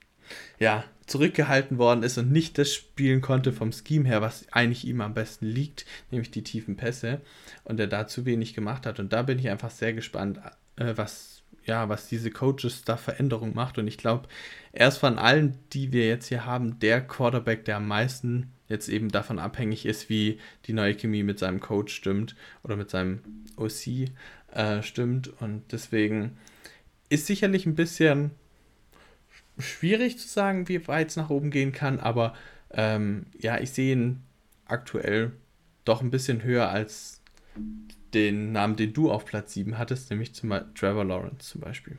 [0.59, 5.01] ja, zurückgehalten worden ist und nicht das spielen konnte vom Scheme her, was eigentlich ihm
[5.01, 7.21] am besten liegt, nämlich die tiefen Pässe
[7.65, 9.01] und er da zu wenig gemacht hat.
[9.01, 10.39] Und da bin ich einfach sehr gespannt,
[10.77, 13.77] äh, was, ja, was diese Coaches da Veränderung macht.
[13.77, 14.29] Und ich glaube,
[14.73, 18.89] er ist von allen, die wir jetzt hier haben, der Quarterback, der am meisten jetzt
[18.89, 23.21] eben davon abhängig ist, wie die neue Chemie mit seinem Coach stimmt oder mit seinem
[23.57, 24.13] OC
[24.53, 25.29] äh, stimmt.
[25.41, 26.37] Und deswegen
[27.09, 28.31] ist sicherlich ein bisschen
[29.61, 32.35] schwierig zu sagen, wie weit es nach oben gehen kann, aber
[32.73, 34.23] ähm, ja, ich sehe ihn
[34.67, 35.33] aktuell
[35.85, 37.21] doch ein bisschen höher als
[38.15, 41.97] den Namen, den du auf Platz 7 hattest, nämlich zum Trevor Lawrence zum Beispiel.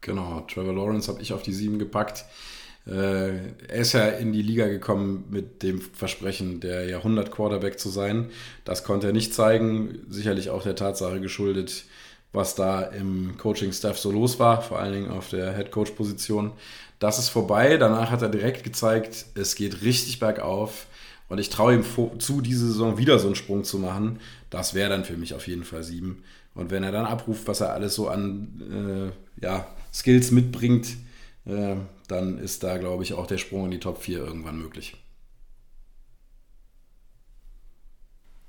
[0.00, 2.24] Genau, Trevor Lawrence habe ich auf die 7 gepackt.
[2.86, 3.36] Äh,
[3.68, 8.30] er ist ja in die Liga gekommen mit dem Versprechen, der Jahrhundert-Quarterback zu sein.
[8.64, 11.84] Das konnte er nicht zeigen, sicherlich auch der Tatsache geschuldet,
[12.32, 16.52] was da im Coaching-Staff so los war, vor allen Dingen auf der Head-Coach-Position.
[16.98, 17.76] Das ist vorbei.
[17.76, 20.86] Danach hat er direkt gezeigt, es geht richtig bergauf.
[21.28, 21.84] Und ich traue ihm
[22.18, 24.20] zu, diese Saison wieder so einen Sprung zu machen.
[24.50, 26.24] Das wäre dann für mich auf jeden Fall sieben.
[26.54, 30.88] Und wenn er dann abruft, was er alles so an äh, ja, Skills mitbringt,
[31.46, 31.76] äh,
[32.08, 34.96] dann ist da, glaube ich, auch der Sprung in die Top 4 irgendwann möglich.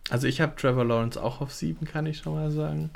[0.09, 2.89] Also ich habe Trevor Lawrence auch auf 7, kann ich schon mal sagen.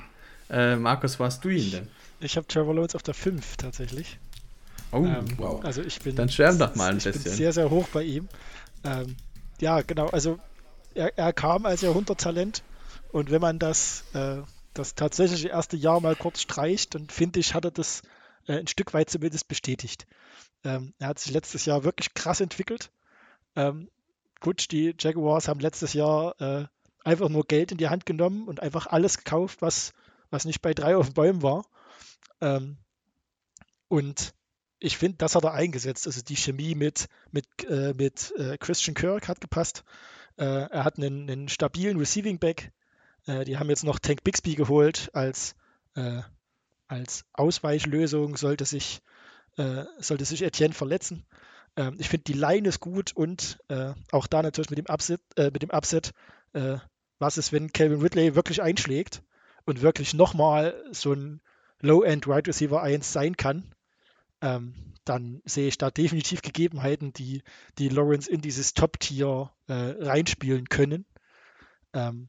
[0.50, 1.88] Äh, Markus, warst du ihn denn?
[2.20, 4.20] Ich habe Trevor Lawrence auf der 5 tatsächlich.
[4.92, 5.64] Oh, ähm, wow.
[5.64, 7.24] Also ich bin, Dann schwärm doch mal ein ich bisschen.
[7.24, 8.30] Bin sehr, sehr hoch bei ihm.
[8.84, 9.16] Ähm,
[9.60, 10.08] ja, genau.
[10.08, 10.40] Also
[10.94, 12.64] er, er, kam als Jahrhunderttalent
[13.12, 14.38] und wenn man das, äh,
[14.74, 18.04] das tatsächlich erste Jahr mal kurz streicht, dann finde ich, hat er das
[18.48, 20.06] äh, ein Stück weit zumindest bestätigt.
[20.64, 22.92] Ähm, er hat sich letztes Jahr wirklich krass entwickelt.
[23.56, 23.90] Ähm,
[24.40, 26.66] gut, die Jaguars haben letztes Jahr äh,
[27.04, 29.94] einfach nur Geld in die Hand genommen und einfach alles gekauft, was,
[30.36, 31.66] was nicht bei drei auf den Bäumen war.
[32.42, 32.78] Ähm,
[33.88, 34.34] und
[34.80, 36.06] ich finde, das hat er eingesetzt.
[36.06, 39.84] Also die Chemie mit, mit, äh, mit äh, Christian Kirk hat gepasst.
[40.38, 42.74] Äh, er hat einen, einen, stabilen Receiving Back.
[43.26, 45.56] Äh, die haben jetzt noch Tank Bixby geholt als,
[45.96, 46.22] äh,
[46.88, 49.02] als Ausweichlösung, sollte sich,
[49.58, 51.26] äh, sollte sich Etienne verletzen.
[51.78, 53.58] Ähm, ich finde, die Line ist gut und
[54.12, 56.12] auch da natürlich mit dem Upset, mit dem Upset
[57.18, 59.22] was ist, wenn Calvin Ridley wirklich einschlägt
[59.66, 61.42] und wirklich nochmal so ein
[61.82, 63.74] Low-End Wide Receiver 1 sein kann,
[64.42, 64.74] ähm,
[65.04, 67.44] dann sehe ich da definitiv Gegebenheiten, die,
[67.78, 71.06] die Lawrence in dieses Top-Tier äh, reinspielen können.
[71.94, 72.28] Ähm,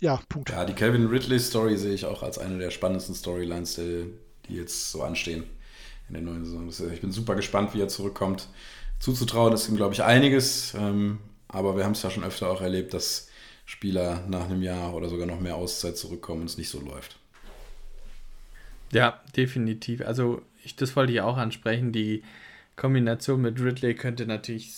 [0.00, 0.50] ja, Punkt.
[0.50, 4.12] Ja, die Calvin Ridley-Story sehe ich auch als eine der spannendsten Storylines, die,
[4.48, 5.44] die jetzt so anstehen
[6.08, 6.92] in der neuen Saison.
[6.92, 8.48] Ich bin super gespannt, wie er zurückkommt.
[8.98, 10.74] Zuzutrauen ist ihm, glaube ich, einiges.
[10.74, 13.28] Ähm, aber wir haben es ja schon öfter auch erlebt, dass
[13.70, 17.20] Spieler nach einem Jahr oder sogar noch mehr Auszeit zurückkommen und es nicht so läuft.
[18.90, 20.00] Ja, definitiv.
[20.04, 21.92] Also ich, das wollte ich auch ansprechen.
[21.92, 22.24] Die
[22.74, 24.74] Kombination mit Ridley könnte natürlich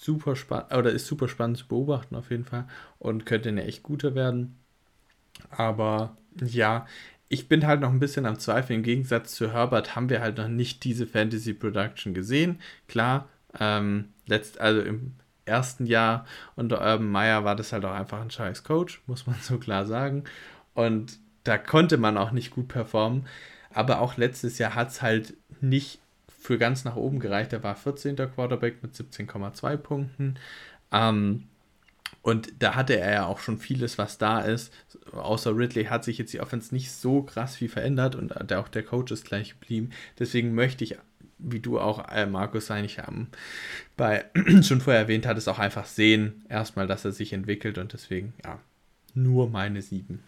[0.00, 2.68] super spannend oder ist super spannend zu beobachten auf jeden Fall
[3.00, 4.56] und könnte eine echt gute werden.
[5.50, 6.86] Aber ja,
[7.28, 8.76] ich bin halt noch ein bisschen am Zweifel.
[8.76, 12.60] Im Gegensatz zu Herbert haben wir halt noch nicht diese Fantasy Production gesehen.
[12.86, 13.28] Klar,
[13.58, 18.30] ähm, letzt, also im ersten Jahr unter Urban Meyer war das halt auch einfach ein
[18.30, 20.24] scheiß Coach, muss man so klar sagen.
[20.74, 23.26] Und da konnte man auch nicht gut performen.
[23.72, 27.52] Aber auch letztes Jahr hat es halt nicht für ganz nach oben gereicht.
[27.52, 28.16] Er war 14.
[28.16, 30.38] Quarterback mit 17,2 Punkten.
[30.92, 31.44] Ähm,
[32.22, 34.72] und da hatte er ja auch schon vieles, was da ist.
[35.12, 38.82] Außer Ridley hat sich jetzt die Offense nicht so krass viel verändert und auch der
[38.82, 39.90] Coach ist gleich geblieben.
[40.18, 40.96] Deswegen möchte ich
[41.38, 43.28] wie du auch, äh, Markus, eigentlich ähm,
[43.96, 44.24] bei,
[44.62, 48.58] schon vorher erwähnt hattest, auch einfach sehen, erstmal, dass er sich entwickelt und deswegen, ja,
[49.14, 50.22] nur meine sieben.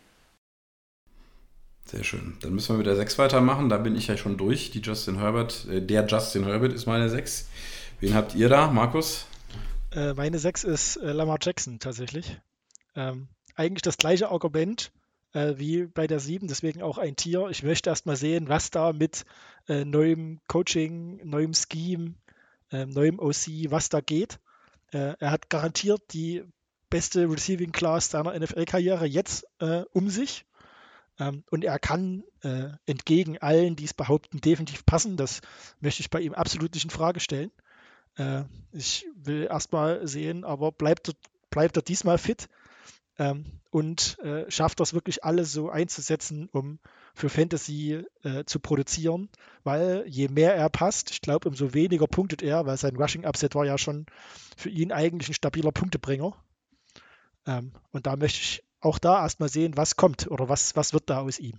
[1.85, 2.37] Sehr schön.
[2.43, 3.71] Dann müssen wir mit der 6 weitermachen.
[3.71, 4.71] Da bin ich ja schon durch.
[4.71, 7.49] Die Justin Herbert, äh, der Justin Herbert ist meine 6.
[8.01, 9.27] Wen habt ihr da, Markus?
[9.93, 12.39] Äh, meine 6 ist äh, Lamar Jackson tatsächlich.
[12.95, 14.93] Ähm, eigentlich das gleiche Argument
[15.33, 17.49] äh, wie bei der 7, deswegen auch ein Tier.
[17.51, 19.25] Ich möchte erst mal sehen, was da mit
[19.69, 22.15] äh, neuem Coaching, neuem Scheme,
[22.73, 24.39] ähm, neuem OC, was da geht.
[24.93, 26.45] Äh, er hat garantiert die
[26.91, 29.47] beste Receiving Class seiner NFL-Karriere jetzt
[29.93, 30.47] um sich.
[31.19, 35.17] Ähm, und er kann äh, entgegen allen, die es behaupten, definitiv passen.
[35.17, 35.41] Das
[35.81, 37.51] möchte ich bei ihm absolut nicht in Frage stellen.
[38.17, 41.15] Äh, ich will erstmal sehen, aber bleibt er,
[41.51, 42.49] bleibt er diesmal fit
[43.19, 46.79] ähm, und äh, schafft das wirklich alles so einzusetzen, um
[47.15, 49.29] für Fantasy äh, zu produzieren.
[49.65, 53.55] Weil je mehr er passt, ich glaube, umso weniger punktet er, weil sein Rushing Upset
[53.55, 54.07] war ja schon
[54.57, 56.33] für ihn eigentlich ein stabiler Punktebringer.
[57.47, 61.11] Ähm, und da möchte ich auch da erstmal sehen, was kommt oder was, was wird
[61.11, 61.59] da aus ihm.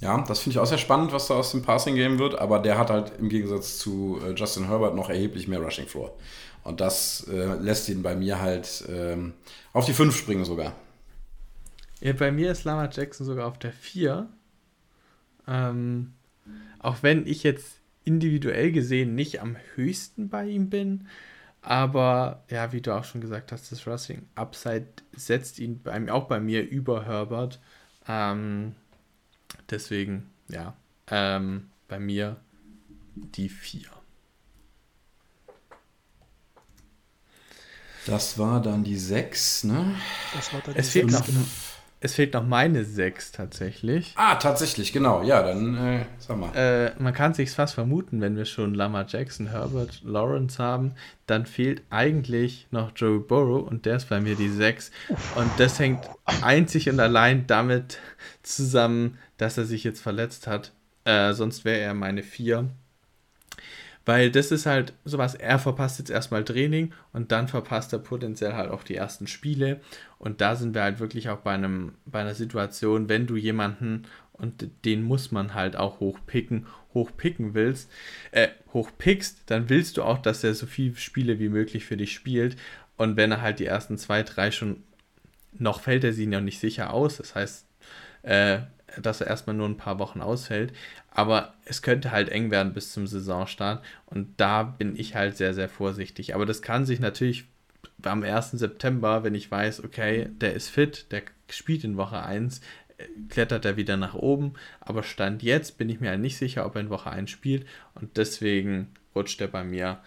[0.00, 2.58] Ja, das finde ich auch sehr spannend, was da aus dem Passing Game wird, aber
[2.58, 6.12] der hat halt im Gegensatz zu äh, Justin Herbert noch erheblich mehr Rushing Floor.
[6.64, 9.34] Und das äh, lässt ihn bei mir halt ähm,
[9.72, 10.74] auf die 5 springen sogar.
[12.00, 14.28] Ja, bei mir ist Lama Jackson sogar auf der 4.
[15.46, 16.14] Ähm,
[16.78, 21.06] auch wenn ich jetzt individuell gesehen nicht am höchsten bei ihm bin,
[21.62, 26.26] aber ja, wie du auch schon gesagt hast, das Rushing Upside setzt ihn bei, auch
[26.26, 27.60] bei mir über Herbert.
[28.08, 28.74] Ähm,
[29.70, 32.36] deswegen, ja, ähm, bei mir
[33.14, 33.82] die 4.
[38.06, 39.94] Das war dann die 6, ne?
[40.34, 41.46] Das war dann es die fehlt 6, noch, genau.
[42.04, 44.12] Es fehlt noch meine 6 tatsächlich.
[44.16, 45.22] Ah, tatsächlich, genau.
[45.22, 46.52] Ja, dann äh, sag mal.
[46.52, 50.94] Äh, man kann sich fast vermuten, wenn wir schon Lama Jackson, Herbert, Lawrence haben,
[51.26, 54.90] dann fehlt eigentlich noch Joey Burrow und der ist bei mir die 6.
[55.36, 56.04] Und das hängt
[56.42, 57.98] einzig und allein damit
[58.42, 60.72] zusammen, dass er sich jetzt verletzt hat.
[61.04, 62.68] Äh, sonst wäre er meine 4.
[64.04, 68.54] Weil das ist halt sowas, er verpasst jetzt erstmal Training und dann verpasst er potenziell
[68.54, 69.80] halt auch die ersten Spiele.
[70.18, 74.04] Und da sind wir halt wirklich auch bei, einem, bei einer Situation, wenn du jemanden,
[74.32, 77.90] und den muss man halt auch hochpicken, hochpicken willst,
[78.32, 82.12] äh, hochpickst, dann willst du auch, dass er so viele Spiele wie möglich für dich
[82.12, 82.56] spielt.
[82.96, 84.82] Und wenn er halt die ersten zwei, drei schon,
[85.52, 87.66] noch fällt er sie noch nicht sicher aus, das heißt,
[88.22, 88.60] äh,
[89.00, 90.72] dass er erstmal nur ein paar Wochen ausfällt.
[91.14, 93.84] Aber es könnte halt eng werden bis zum Saisonstart.
[94.06, 96.34] Und da bin ich halt sehr, sehr vorsichtig.
[96.34, 97.44] Aber das kann sich natürlich
[98.02, 98.52] am 1.
[98.52, 102.60] September, wenn ich weiß, okay, der ist fit, der spielt in Woche 1,
[102.98, 104.54] äh, klettert er wieder nach oben.
[104.80, 107.66] Aber Stand jetzt bin ich mir halt nicht sicher, ob er in Woche 1 spielt.
[107.94, 110.00] Und deswegen rutscht er bei mir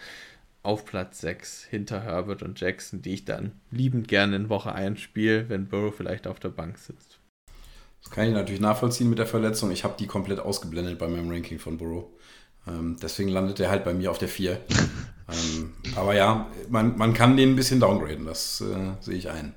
[0.63, 4.99] auf Platz 6 hinter Herbert und Jackson, die ich dann liebend gerne in Woche 1
[4.99, 7.14] spiele, wenn Burrow vielleicht auf der Bank sitzt.
[8.05, 9.71] Das kann ich natürlich nachvollziehen mit der Verletzung.
[9.71, 12.05] Ich habe die komplett ausgeblendet bei meinem Ranking von Burrow.
[12.67, 14.59] Ähm, deswegen landet er halt bei mir auf der 4.
[15.29, 19.55] ähm, aber ja, man, man kann den ein bisschen downgraden, das äh, sehe ich ein.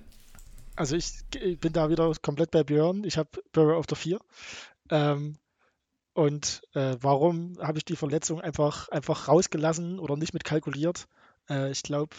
[0.77, 3.05] Also ich, ich, bin da wieder komplett bei Björn.
[3.05, 4.19] Ich habe Burrow auf der 4.
[4.91, 5.37] Ähm,
[6.15, 11.07] und äh, warum habe ich die Verletzung einfach, einfach rausgelassen oder nicht mit kalkuliert?
[11.51, 12.17] Äh, ich glaube,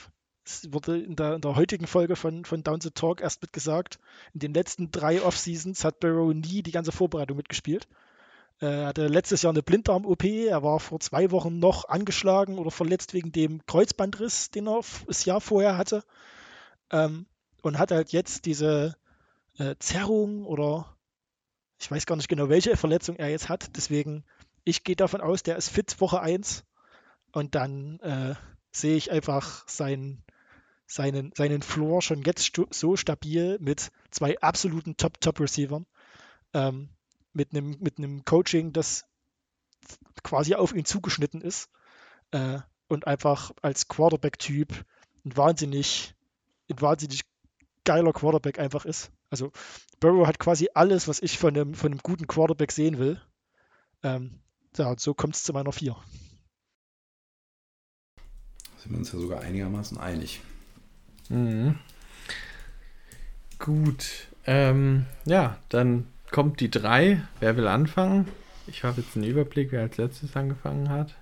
[0.72, 4.00] wurde in der, in der, heutigen Folge von, von Down the Talk erst mit gesagt,
[4.34, 7.88] in den letzten drei Off-Seasons hat Barrow nie die ganze Vorbereitung mitgespielt.
[8.60, 13.14] Er hatte letztes Jahr eine Blinddarm-OP, er war vor zwei Wochen noch angeschlagen oder verletzt
[13.14, 16.04] wegen dem Kreuzbandriss, den er das Jahr vorher hatte.
[16.92, 17.26] Ähm,
[17.62, 18.96] und hat halt jetzt diese
[19.58, 20.98] äh, Zerrung oder
[21.80, 23.78] ich weiß gar nicht genau, welche Verletzung er jetzt hat.
[23.78, 24.26] Deswegen,
[24.66, 26.66] ich gehe davon aus, der ist fit Woche 1
[27.32, 28.36] und dann äh,
[28.72, 30.24] sehe ich einfach sein,
[30.90, 35.86] seinen, seinen Floor schon jetzt so stabil mit zwei absoluten Top-Top-Receivern.
[36.54, 36.90] Ähm,
[37.32, 39.06] mit einem mit einem Coaching, das
[40.24, 41.70] quasi auf ihn zugeschnitten ist
[42.32, 44.74] äh, und einfach als Quarterback-Typ
[45.26, 46.16] ein wahnsinnig,
[46.70, 47.22] ein wahnsinnig
[47.86, 49.12] geiler Quarterback einfach ist.
[49.30, 49.52] Also
[50.00, 53.22] Burrow hat quasi alles, was ich von einem, von einem guten Quarterback sehen will.
[54.02, 54.40] Ähm,
[54.76, 55.96] ja, und so kommt es zu meiner 4.
[58.78, 60.42] Sind wir uns ja sogar einigermaßen einig.
[61.30, 61.76] Mhm.
[63.60, 64.28] Gut.
[64.46, 67.22] Ähm, ja, dann kommt die 3.
[67.40, 68.28] Wer will anfangen?
[68.68, 71.16] Ich habe jetzt einen Überblick, wer als letztes angefangen hat.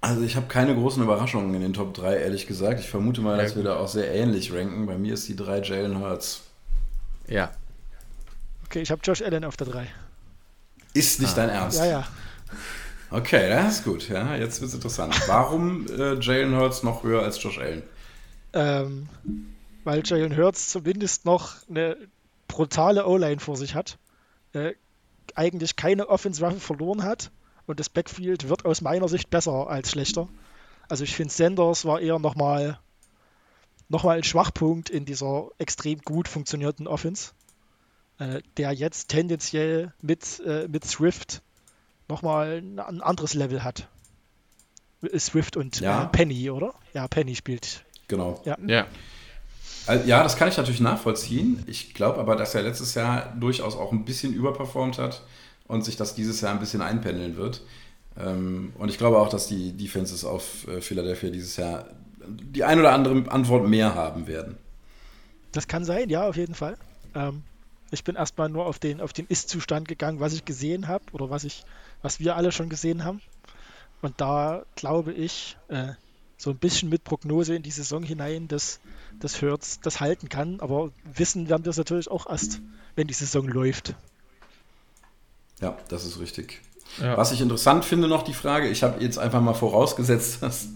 [0.00, 2.78] Also ich habe keine großen Überraschungen in den Top 3, ehrlich gesagt.
[2.78, 3.64] Ich vermute mal, ja, dass gut.
[3.64, 4.86] wir da auch sehr ähnlich ranken.
[4.86, 6.42] Bei mir ist die 3 Jalen Hurts.
[7.26, 7.50] Ja.
[8.66, 9.86] Okay, ich habe Josh Allen auf der 3.
[10.92, 11.36] Ist nicht ah.
[11.36, 11.78] dein Ernst?
[11.78, 12.06] Ja, ja.
[13.10, 14.08] Okay, das ist gut.
[14.08, 15.18] Ja, jetzt wird es interessant.
[15.26, 17.82] Warum äh, Jalen Hurts noch höher als Josh Allen?
[18.54, 19.08] Ähm,
[19.84, 21.96] weil Jalen Hurts zumindest noch eine
[22.48, 23.98] brutale O-Line vor sich hat,
[24.52, 24.72] äh,
[25.34, 27.30] eigentlich keine Offense-Waffe verloren hat
[27.66, 30.28] und das Backfield wird aus meiner Sicht besser als schlechter.
[30.88, 32.78] Also ich finde, Sanders war eher nochmal
[33.88, 37.32] noch mal ein Schwachpunkt in dieser extrem gut funktionierenden Offense,
[38.18, 41.42] äh, der jetzt tendenziell mit, äh, mit Swift
[42.08, 43.88] nochmal ein, ein anderes Level hat.
[45.18, 46.04] Swift und Ja.
[46.04, 46.74] äh, Penny, oder?
[46.94, 47.83] Ja, Penny spielt.
[48.08, 48.40] Genau.
[48.44, 48.56] Ja.
[48.66, 48.86] Ja.
[50.06, 51.62] Ja, das kann ich natürlich nachvollziehen.
[51.66, 55.22] Ich glaube aber, dass er letztes Jahr durchaus auch ein bisschen überperformt hat
[55.66, 57.60] und sich das dieses Jahr ein bisschen einpendeln wird.
[58.18, 61.86] Ähm, und ich glaube auch, dass die Defenses auf äh, Philadelphia dieses Jahr
[62.26, 64.56] die ein oder andere Antwort mehr haben werden.
[65.52, 66.76] Das kann sein, ja, auf jeden Fall.
[67.14, 67.42] Ähm,
[67.90, 71.30] ich bin erstmal nur auf den, auf den Ist-Zustand gegangen, was ich gesehen habe oder
[71.30, 71.64] was ich,
[72.02, 73.20] was wir alle schon gesehen haben.
[74.02, 75.92] Und da glaube ich, äh,
[76.44, 78.78] so ein bisschen mit Prognose in die Saison hinein, dass
[79.18, 80.60] das Hurts das halten kann.
[80.60, 82.60] Aber wissen werden wir es natürlich auch erst,
[82.96, 83.94] wenn die Saison läuft.
[85.60, 86.60] Ja, das ist richtig.
[87.00, 87.16] Ja.
[87.16, 90.68] Was ich interessant finde noch die Frage, ich habe jetzt einfach mal vorausgesetzt, dass,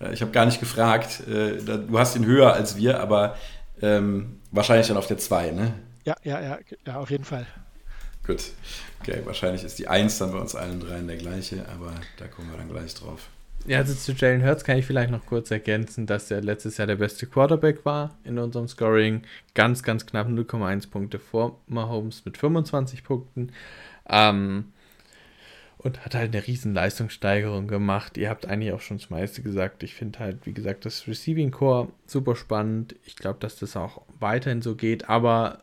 [0.00, 3.36] äh, ich habe gar nicht gefragt, äh, da- du hast ihn höher als wir, aber
[3.82, 5.74] ähm, wahrscheinlich dann auf der 2, ne?
[6.04, 7.46] Ja, ja, ja, ja, auf jeden Fall.
[8.24, 8.52] Gut.
[9.00, 12.50] Okay, wahrscheinlich ist die 1 dann bei uns allen dreien der gleiche, aber da kommen
[12.50, 13.28] wir dann gleich drauf.
[13.68, 16.86] Ja, also zu Jalen Hurts kann ich vielleicht noch kurz ergänzen, dass er letztes Jahr
[16.86, 19.22] der beste Quarterback war in unserem Scoring.
[19.54, 23.52] Ganz, ganz knapp 0,1 Punkte vor Mahomes mit 25 Punkten.
[24.08, 24.72] Ähm,
[25.76, 28.16] und hat halt eine riesen Leistungssteigerung gemacht.
[28.16, 29.82] Ihr habt eigentlich auch schon das meiste gesagt.
[29.82, 32.96] Ich finde halt, wie gesagt, das Receiving Core super spannend.
[33.04, 35.62] Ich glaube, dass das auch weiterhin so geht, aber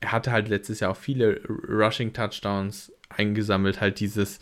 [0.00, 4.40] er hatte halt letztes Jahr auch viele Rushing Touchdowns eingesammelt, halt dieses,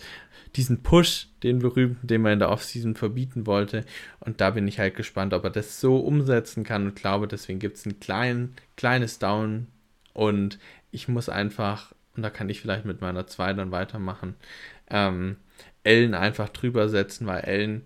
[0.56, 3.84] diesen Push, den berühmten, den man in der Offseason verbieten wollte.
[4.20, 7.58] Und da bin ich halt gespannt, ob er das so umsetzen kann und glaube, deswegen
[7.58, 9.68] gibt es ein klein, kleines Down
[10.12, 10.58] und
[10.90, 14.36] ich muss einfach, und da kann ich vielleicht mit meiner 2 dann weitermachen,
[14.90, 15.36] ähm,
[15.82, 17.82] Ellen einfach drüber setzen, weil Ellen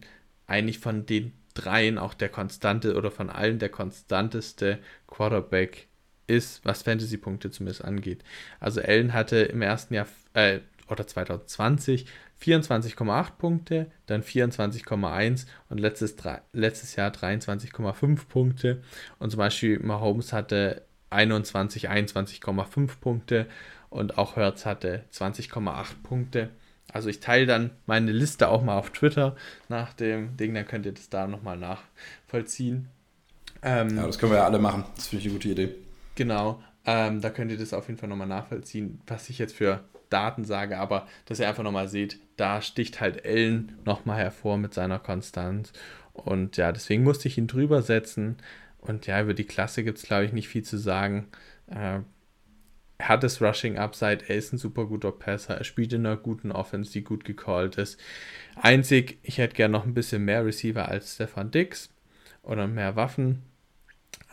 [0.47, 5.89] eigentlich von den dreien auch der konstante oder von allen der konstanteste Quarterback
[6.27, 8.23] ist, was Fantasy-Punkte zumindest angeht.
[8.61, 12.07] Also Allen hatte im ersten Jahr äh, oder 2020
[12.43, 16.17] 24,8 Punkte, dann 24,1 und letztes,
[16.53, 18.83] letztes Jahr 23,5 Punkte.
[19.19, 23.47] Und zum Beispiel Mahomes hatte 21, 21,5 Punkte
[23.91, 26.51] und auch Hertz hatte 20,8 Punkte.
[26.93, 29.37] Also ich teile dann meine Liste auch mal auf Twitter
[29.69, 32.89] nach dem Ding, dann könnt ihr das da nochmal nachvollziehen.
[33.63, 34.85] Ähm, Ja, das können wir ja alle machen.
[34.97, 35.75] Das finde ich eine gute Idee.
[36.15, 39.81] Genau, ähm, da könnt ihr das auf jeden Fall nochmal nachvollziehen, was ich jetzt für
[40.11, 44.75] Daten sage, aber dass ihr einfach nochmal seht, da sticht halt Ellen nochmal hervor mit
[44.75, 45.73] seiner Konstanz.
[46.13, 48.37] Und ja, deswegen musste ich ihn drüber setzen.
[48.79, 51.29] Und ja, über die Klasse gibt es, glaube ich, nicht viel zu sagen.
[51.69, 52.01] Äh,
[52.99, 56.17] er hat das Rushing Upside, er ist ein super guter Passer, er spielt in einer
[56.17, 57.99] guten Offense, die gut gecallt ist.
[58.57, 61.91] Einzig, ich hätte gern noch ein bisschen mehr Receiver als Stefan Dix
[62.43, 63.43] oder mehr Waffen.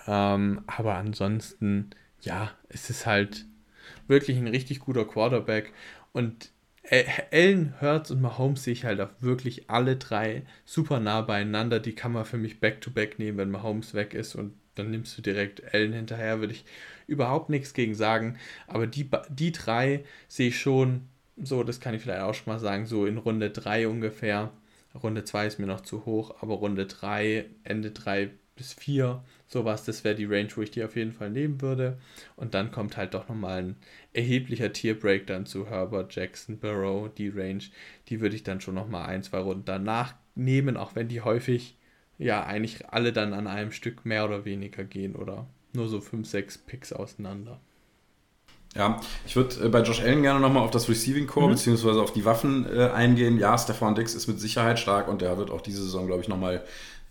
[0.07, 3.45] Ähm, aber ansonsten, ja, es ist halt
[4.07, 5.73] wirklich ein richtig guter Quarterback.
[6.13, 6.51] Und
[6.83, 11.79] äh, Allen, Hurts und Mahomes sehe ich halt auch wirklich alle drei super nah beieinander.
[11.79, 14.35] Die kann man für mich back-to-back nehmen, wenn Mahomes weg ist.
[14.35, 16.65] Und dann nimmst du direkt Allen hinterher, würde ich
[17.07, 18.37] überhaupt nichts gegen sagen.
[18.67, 22.59] Aber die, die drei sehe ich schon so, das kann ich vielleicht auch schon mal
[22.59, 24.51] sagen, so in Runde 3 ungefähr.
[25.01, 29.83] Runde 2 ist mir noch zu hoch, aber Runde 3, Ende 3 bis 4, sowas,
[29.83, 31.97] das wäre die Range, wo ich die auf jeden Fall nehmen würde.
[32.35, 33.75] Und dann kommt halt doch nochmal ein
[34.13, 37.63] erheblicher Tierbreak dann zu Herbert, Jackson, Burrow, die Range,
[38.07, 41.77] die würde ich dann schon nochmal ein, zwei Runden danach nehmen, auch wenn die häufig
[42.17, 46.27] ja eigentlich alle dann an einem Stück mehr oder weniger gehen oder nur so 5,
[46.27, 47.59] 6 Picks auseinander.
[48.75, 52.11] Ja, ich würde äh, bei Josh Allen gerne nochmal auf das Receiving Core beziehungsweise auf
[52.11, 53.39] die Waffen äh, eingehen.
[53.39, 56.27] Ja, Stefan Dix ist mit Sicherheit stark und der wird auch diese Saison, glaube ich,
[56.27, 56.61] nochmal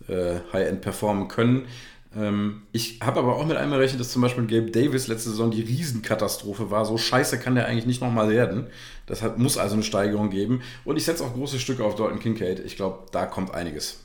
[0.07, 1.67] äh, High-End performen können.
[2.15, 5.51] Ähm, ich habe aber auch mit einem gerechnet, dass zum Beispiel Gabe Davis letzte Saison
[5.51, 6.85] die Riesenkatastrophe war.
[6.85, 8.67] So scheiße kann der eigentlich nicht nochmal werden.
[9.05, 10.61] Das hat, muss also eine Steigerung geben.
[10.85, 12.59] Und ich setze auch große Stücke auf Dalton Kincaid.
[12.61, 13.99] Ich glaube, da kommt einiges.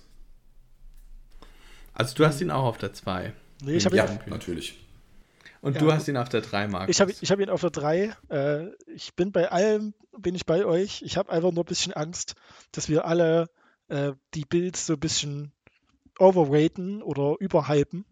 [1.95, 3.33] Also du hast ihn auch auf der 2
[3.63, 4.79] Nee, ich habe ja, ihn, natürlich.
[5.61, 5.81] und Ja.
[5.81, 6.95] du hast ihn auf der 3, Markus.
[6.97, 8.15] ich hab, ich hab ihn auf der 3.
[8.31, 11.03] Äh, ich bin bei allem, bin ich bei euch.
[11.03, 12.35] Ich habe einfach nur ein bisschen Angst,
[12.73, 13.49] dass wir alle
[13.89, 15.53] äh, die Builds so ein bisschen
[16.21, 18.05] overraten oder überhypen.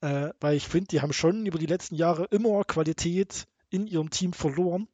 [0.00, 4.10] Äh, weil ich finde, die haben schon über die letzten Jahre immer Qualität in ihrem
[4.10, 4.88] Team verloren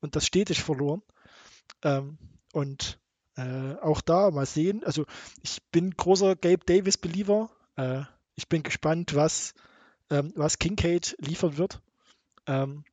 [0.00, 1.02] und das stetig verloren.
[1.82, 2.18] Ähm,
[2.52, 3.00] und
[3.36, 4.84] äh, auch da mal sehen.
[4.84, 5.06] Also
[5.42, 7.50] ich bin großer Gabe Davis-Believer.
[7.76, 8.02] Äh,
[8.34, 9.54] ich bin gespannt, was,
[10.10, 11.80] ähm, was Kincaid liefern wird.
[12.46, 12.84] Ähm,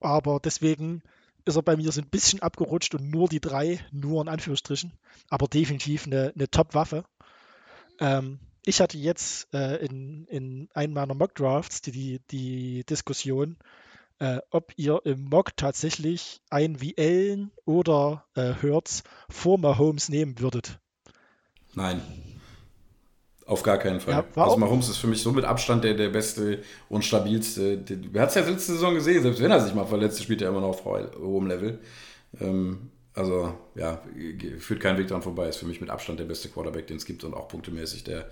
[0.00, 1.02] aber deswegen
[1.44, 4.92] ist er bei mir so ein bisschen abgerutscht und nur die drei, nur in Anführungsstrichen,
[5.28, 7.04] aber definitiv eine, eine Top-Waffe.
[8.00, 13.56] Ähm, ich hatte jetzt äh, in, in einem meiner Mock-Drafts die, die, die Diskussion,
[14.18, 20.40] äh, ob ihr im Mock tatsächlich ein wie Allen oder äh, Hertz vor Mahomes nehmen
[20.40, 20.80] würdet.
[21.74, 22.00] Nein.
[23.46, 24.14] Auf gar keinen Fall.
[24.14, 27.80] Ja, also Mahomes ist für mich so mit Abstand der, der beste und stabilste.
[28.10, 30.48] Wer hat es ja letzte Saison gesehen, selbst wenn er sich mal verletzt, spielt er
[30.48, 31.78] immer noch auf hohem Level.
[32.40, 34.00] Ähm, also ja,
[34.58, 35.48] führt kein Weg dran vorbei.
[35.48, 38.28] Ist für mich mit Abstand der beste Quarterback, den es gibt und auch punktemäßig der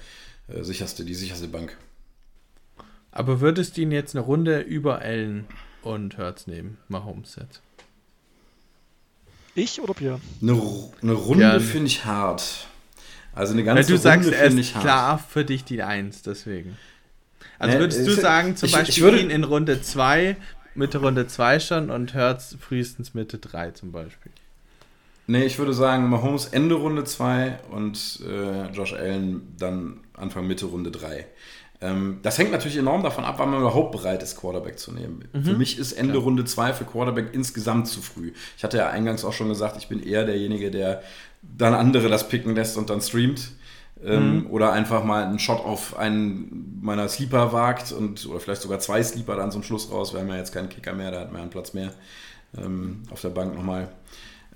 [0.47, 1.76] äh, sicherste, die sicherste Bank.
[3.11, 5.47] Aber würdest du ihn jetzt eine Runde über Allen
[5.82, 7.62] und Hurts nehmen, Mahomes jetzt?
[9.55, 10.20] Ich oder Björn?
[10.43, 10.61] Eine,
[11.01, 12.66] eine Runde finde ich hart.
[13.35, 16.76] Also eine ganze ja, du Runde sagst, er ist klar für dich die Eins, deswegen.
[17.59, 20.37] Also ne, würdest du sagen, zum ich, Beispiel ich würde, ihn in Runde 2,
[20.74, 24.32] Mitte Runde 2 schon und Hurts frühestens Mitte 3 zum Beispiel?
[25.27, 30.66] Nee, ich würde sagen, Mahomes Ende Runde 2 und äh, Josh Allen dann Anfang Mitte
[30.66, 31.27] Runde 3.
[31.81, 35.29] Ähm, das hängt natürlich enorm davon ab, wann man überhaupt bereit ist, Quarterback zu nehmen.
[35.33, 35.45] Mhm.
[35.45, 36.25] Für mich ist Ende Klar.
[36.25, 38.33] Runde 2 für Quarterback insgesamt zu früh.
[38.57, 41.03] Ich hatte ja eingangs auch schon gesagt, ich bin eher derjenige, der
[41.43, 43.51] dann andere das picken lässt und dann streamt.
[44.05, 44.47] Ähm, mhm.
[44.51, 49.03] Oder einfach mal einen Shot auf einen meiner Sleeper wagt und oder vielleicht sogar zwei
[49.03, 50.12] Sleeper dann zum Schluss raus.
[50.12, 51.93] Wir haben ja jetzt keinen Kicker mehr, da hat man einen Platz mehr
[52.59, 53.89] ähm, auf der Bank nochmal.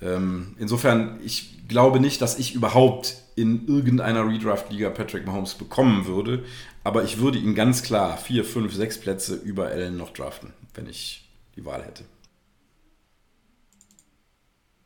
[0.01, 6.44] Ähm, insofern, ich glaube nicht, dass ich überhaupt in irgendeiner Redraft-Liga Patrick Mahomes bekommen würde,
[6.84, 10.88] aber ich würde ihn ganz klar vier, fünf, sechs Plätze über Allen noch draften, wenn
[10.88, 12.05] ich die Wahl hätte.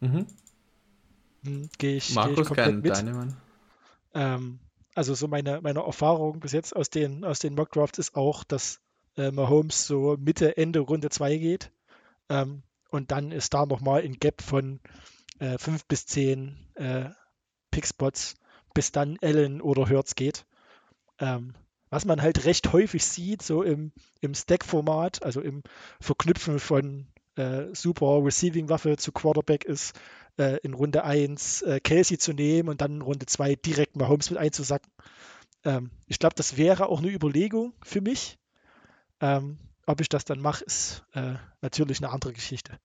[0.01, 0.27] Mhm.
[1.45, 2.91] Hm, Gehe ich, Markus, geh ich mit.
[2.91, 3.37] deine Mann.
[4.15, 4.59] Ähm,
[4.95, 8.81] also so meine, meine Erfahrung bis jetzt aus den, aus den Mockdrafts ist auch, dass
[9.17, 11.71] äh, Mahomes so Mitte, Ende Runde 2 geht.
[12.29, 12.63] Ähm,
[12.93, 14.81] und dann ist da nochmal ein Gap von
[15.39, 17.11] äh, 5 bis 10 äh,
[17.71, 18.35] Pickspots,
[18.75, 20.47] bis dann Allen oder Hertz geht.
[21.19, 21.55] Ähm,
[21.91, 25.63] was man halt recht häufig sieht, so im, im Stack-Format, also im
[26.01, 29.99] Verknüpfen von äh, super Receiving-Waffe zu Quarterback ist,
[30.39, 34.09] äh, in Runde 1 äh, Kelsey zu nehmen und dann in Runde 2 direkt mal
[34.09, 34.91] Holmes mit einzusacken.
[35.65, 38.39] Ähm, ich glaube, das wäre auch eine Überlegung für mich.
[39.21, 42.79] Ähm, ob ich das dann mache, ist äh, natürlich eine andere Geschichte.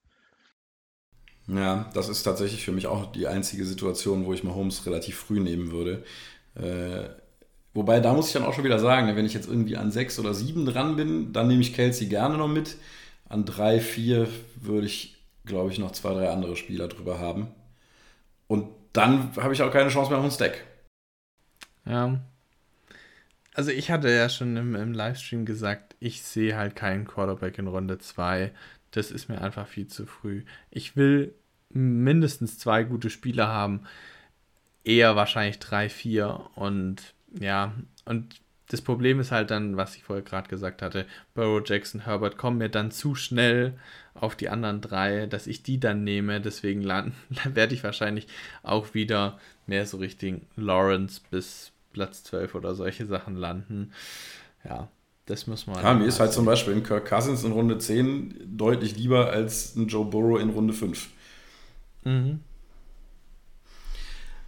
[1.47, 5.15] Ja, das ist tatsächlich für mich auch die einzige Situation, wo ich mal Holmes relativ
[5.17, 6.03] früh nehmen würde.
[6.55, 7.09] Äh,
[7.73, 10.19] wobei, da muss ich dann auch schon wieder sagen, wenn ich jetzt irgendwie an 6
[10.19, 12.75] oder 7 dran bin, dann nehme ich Kelsey gerne noch mit.
[13.29, 14.27] An 3, 4
[14.61, 15.17] würde ich
[15.47, 17.47] glaube ich, noch zwei, drei andere Spieler drüber haben.
[18.47, 20.63] Und dann habe ich auch keine Chance mehr auf einen Stack.
[21.85, 22.19] Ja.
[23.57, 27.65] Also ich hatte ja schon im, im Livestream gesagt, ich sehe halt keinen Quarterback in
[27.65, 28.51] Runde 2.
[28.91, 30.43] Das ist mir einfach viel zu früh.
[30.69, 31.33] Ich will
[31.71, 33.81] mindestens zwei gute Spieler haben.
[34.83, 36.51] Eher wahrscheinlich drei, vier.
[36.53, 37.73] Und ja,
[38.05, 38.35] und
[38.67, 42.59] das Problem ist halt dann, was ich vorher gerade gesagt hatte, Burrow, Jackson, Herbert kommen
[42.59, 43.73] mir dann zu schnell
[44.13, 46.41] auf die anderen drei, dass ich die dann nehme.
[46.41, 46.83] Deswegen
[47.43, 48.27] werde ich wahrscheinlich
[48.61, 53.91] auch wieder mehr so Richtung Lawrence bis Platz 12 oder solche Sachen landen.
[54.63, 54.87] Ja,
[55.25, 55.83] das muss man.
[55.83, 59.75] Ja, mir ist halt zum Beispiel in Kirk Cousins in Runde 10 deutlich lieber als
[59.75, 61.07] ein Joe Burrow in Runde 5.
[62.03, 62.39] Mhm.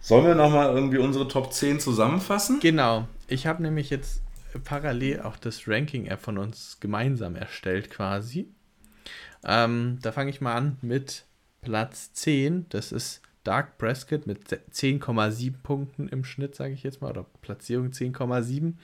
[0.00, 2.60] Sollen wir nochmal irgendwie unsere Top 10 zusammenfassen?
[2.60, 3.08] Genau.
[3.26, 4.22] Ich habe nämlich jetzt
[4.62, 8.48] parallel auch das Ranking-App von uns gemeinsam erstellt quasi.
[9.44, 11.24] Ähm, da fange ich mal an mit
[11.62, 12.66] Platz 10.
[12.68, 17.88] Das ist Dark Prescott mit 10,7 Punkten im Schnitt, sage ich jetzt mal, oder Platzierung
[17.88, 18.74] 10,7.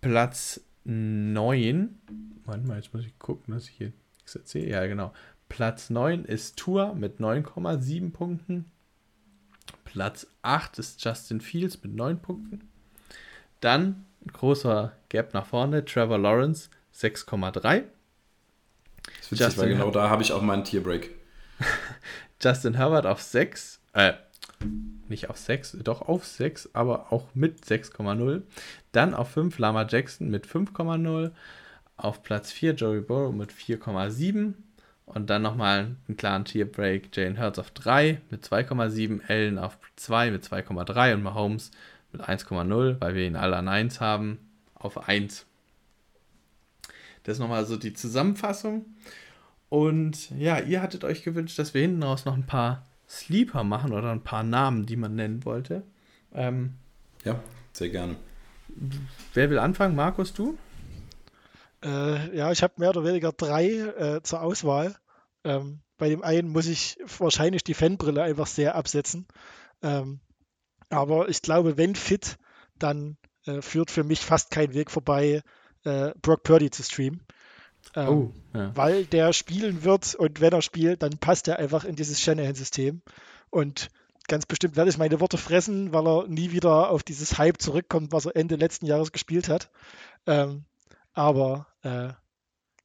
[0.00, 1.98] Platz 9.
[2.44, 4.68] Warte mal, jetzt muss ich gucken, dass ich hier nichts erzähle.
[4.68, 5.12] Ja, genau.
[5.48, 8.70] Platz 9 ist Tour mit 9,7 Punkten.
[9.84, 12.68] Platz 8 ist Justin Fields mit 9 Punkten.
[13.60, 17.52] Dann ein großer Gap nach vorne, Trevor Lawrence 6,3.
[17.52, 17.72] Das
[19.20, 21.10] ist witzig, Justin weil genau da habe ich auch meinen Tierbreak.
[22.40, 24.12] Justin Herbert auf 6, äh,
[25.08, 28.42] nicht auf 6, doch auf 6, aber auch mit 6,0.
[28.92, 31.32] Dann auf 5 Lama Jackson mit 5,0.
[31.96, 34.54] Auf Platz 4 Joey Burrow mit 4,7.
[35.06, 37.16] Und dann nochmal einen klaren Tierbreak.
[37.16, 41.70] Jane Hurts auf 3 mit 2,7, Allen auf 2 mit 2,3 und Mahomes
[42.12, 44.38] mit 1,0, weil wir ihn alle an 1 haben,
[44.74, 45.46] auf 1.
[47.22, 48.84] Das ist nochmal so die Zusammenfassung.
[49.76, 53.92] Und ja, ihr hattet euch gewünscht, dass wir hinten raus noch ein paar Sleeper machen
[53.92, 55.82] oder ein paar Namen, die man nennen wollte.
[56.32, 56.72] Ähm,
[57.24, 57.38] ja,
[57.74, 58.16] sehr gerne.
[59.34, 59.94] Wer will anfangen?
[59.94, 60.56] Markus, du?
[61.84, 64.96] Äh, ja, ich habe mehr oder weniger drei äh, zur Auswahl.
[65.44, 69.26] Ähm, bei dem einen muss ich wahrscheinlich die Fanbrille einfach sehr absetzen.
[69.82, 70.20] Ähm,
[70.88, 72.38] aber ich glaube, wenn fit,
[72.78, 75.42] dann äh, führt für mich fast kein Weg vorbei,
[75.84, 77.20] äh, Brock Purdy zu streamen.
[77.94, 78.72] Ähm, oh, ja.
[78.74, 83.02] Weil der spielen wird und wenn er spielt, dann passt er einfach in dieses Shanahan-System.
[83.50, 83.88] Und
[84.28, 88.12] ganz bestimmt werde ich meine Worte fressen, weil er nie wieder auf dieses Hype zurückkommt,
[88.12, 89.70] was er Ende letzten Jahres gespielt hat.
[90.26, 90.64] Ähm,
[91.12, 92.10] aber äh,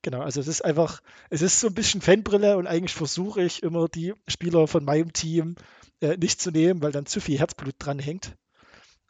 [0.01, 3.63] genau, also es ist einfach, es ist so ein bisschen Fanbrille und eigentlich versuche ich
[3.63, 5.55] immer die Spieler von meinem Team
[6.01, 8.35] äh, nicht zu nehmen, weil dann zu viel Herzblut dran hängt.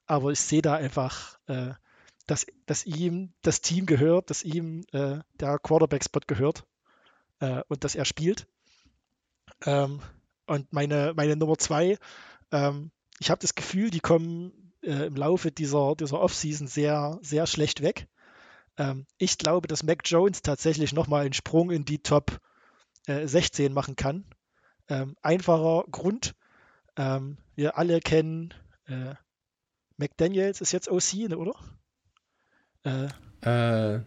[0.05, 1.73] Aber ich sehe da einfach, äh,
[2.25, 6.65] dass, dass ihm das Team gehört, dass ihm äh, der Quarterback-Spot gehört
[7.39, 8.47] äh, und dass er spielt.
[9.65, 10.01] Ähm,
[10.47, 11.97] und meine, meine Nummer zwei,
[12.51, 17.47] ähm, ich habe das Gefühl, die kommen äh, im Laufe dieser, dieser Offseason sehr, sehr
[17.47, 18.07] schlecht weg.
[18.77, 22.39] Ähm, ich glaube, dass Mac Jones tatsächlich nochmal einen Sprung in die Top
[23.07, 24.25] äh, 16 machen kann.
[24.89, 26.35] Ähm, einfacher Grund,
[26.97, 28.53] ähm, wir alle kennen
[28.87, 29.15] äh,
[29.97, 31.53] McDaniels ist jetzt OC, ne, oder?
[32.83, 33.07] Äh,
[33.41, 33.99] äh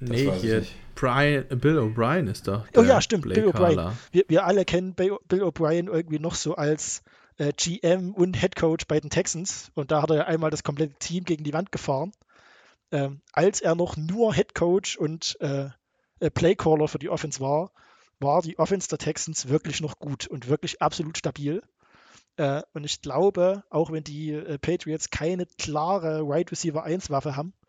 [0.00, 2.66] nee, hier Brian, Bill O'Brien ist doch.
[2.76, 3.92] Oh ja, stimmt, Blake Bill O'Brien.
[4.12, 7.02] Wir, wir, alle kennen Bill, O'Brien irgendwie noch so als
[7.38, 10.62] äh, GM und Head Coach bei den Texans und da hat er ja einmal das
[10.62, 12.12] komplette Team gegen die Wand gefahren.
[12.92, 15.70] Ähm, als er noch nur Head Coach und äh,
[16.18, 17.70] äh Playcaller für die Offense war,
[18.18, 21.62] war die Offense der Texans wirklich noch gut und wirklich absolut stabil.
[22.36, 27.36] Äh, und ich glaube, auch wenn die äh, Patriots keine klare Wide Receiver 1 Waffe
[27.36, 27.59] haben, äh,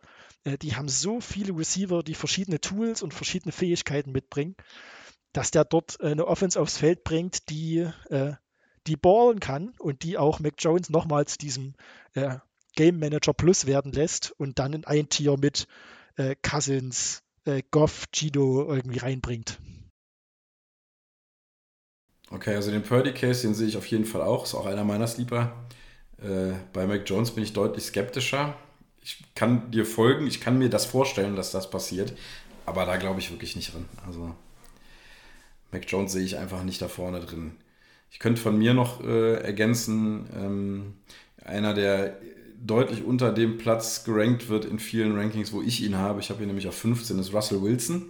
[0.46, 4.56] die haben so viele Receiver, die verschiedene Tools und verschiedene Fähigkeiten mitbringen,
[5.34, 8.34] dass der dort äh, eine Offense aufs Feld bringt, die, äh,
[8.88, 11.76] die ballen kann und die auch Mac Jones nochmal zu diesem
[12.14, 12.38] äh,
[12.76, 15.68] Game Manager Plus werden lässt und dann in ein Tier mit
[16.42, 17.24] Cousins,
[17.72, 19.60] Goff, Gino irgendwie reinbringt.
[22.30, 24.46] Okay, also den Purdy-Case, den sehe ich auf jeden Fall auch.
[24.46, 25.54] Ist auch einer meiner Sleeper.
[26.18, 28.56] Äh, bei Mac Jones bin ich deutlich skeptischer.
[29.04, 32.14] Ich kann dir folgen, ich kann mir das vorstellen, dass das passiert,
[32.66, 33.86] aber da glaube ich wirklich nicht drin.
[34.06, 34.36] Also
[35.72, 37.56] Mac Jones sehe ich einfach nicht da vorne drin.
[38.12, 40.93] Ich könnte von mir noch äh, ergänzen, ähm,
[41.43, 42.18] einer, der
[42.64, 46.20] deutlich unter dem Platz gerankt wird in vielen Rankings, wo ich ihn habe.
[46.20, 48.06] Ich habe ihn nämlich auf 15, ist Russell Wilson.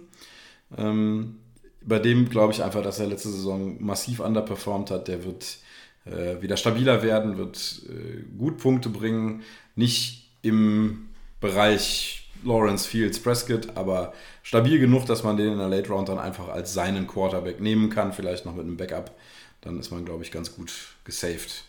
[0.76, 1.38] Ähm,
[1.80, 5.08] bei dem glaube ich einfach, dass er letzte Saison massiv underperformed hat.
[5.08, 5.58] Der wird
[6.04, 9.42] äh, wieder stabiler werden, wird äh, gut Punkte bringen.
[9.74, 11.08] Nicht im
[11.40, 14.12] Bereich Lawrence Fields Prescott, aber
[14.42, 17.90] stabil genug, dass man den in der Late Round dann einfach als seinen Quarterback nehmen
[17.90, 19.12] kann, vielleicht noch mit einem Backup.
[19.60, 20.72] Dann ist man, glaube ich, ganz gut
[21.04, 21.64] gesaved.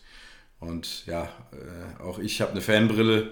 [0.59, 3.32] Und ja, äh, auch ich habe eine Fanbrille.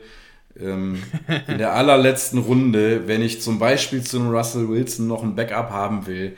[0.60, 1.02] Ähm,
[1.48, 5.70] in der allerletzten Runde, wenn ich zum Beispiel zu einem Russell Wilson noch ein Backup
[5.70, 6.36] haben will,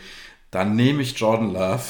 [0.52, 1.84] dann nehme ich Jordan Love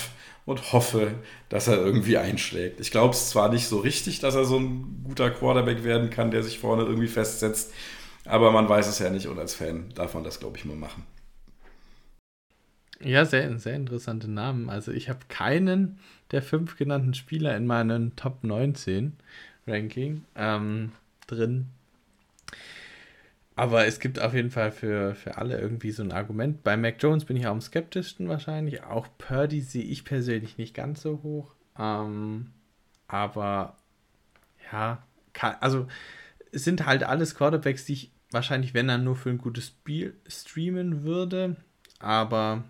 [0.46, 1.14] und hoffe,
[1.50, 2.80] dass er irgendwie einschlägt.
[2.80, 6.32] Ich glaube es zwar nicht so richtig, dass er so ein guter Quarterback werden kann,
[6.32, 7.74] der sich vorne irgendwie festsetzt,
[8.26, 10.76] aber man weiß es ja nicht und als Fan darf man das, glaube ich, mal
[10.76, 11.06] machen.
[13.00, 14.70] Ja, sehr, sehr interessante Namen.
[14.70, 16.00] Also ich habe keinen
[16.32, 19.14] der fünf genannten Spieler in meinem Top 19
[19.68, 20.92] Ranking ähm,
[21.28, 21.68] drin.
[23.56, 26.64] Aber es gibt auf jeden Fall für, für alle irgendwie so ein Argument.
[26.64, 28.84] Bei Mac Jones bin ich am skeptischsten wahrscheinlich.
[28.84, 31.54] Auch Purdy sehe ich persönlich nicht ganz so hoch.
[31.78, 32.52] Ähm,
[33.08, 33.78] aber
[34.72, 35.88] ja, kann, also
[36.52, 40.16] es sind halt alles Quarterbacks, die ich wahrscheinlich, wenn dann nur für ein gutes Spiel
[40.28, 41.56] streamen würde.
[42.00, 42.64] Aber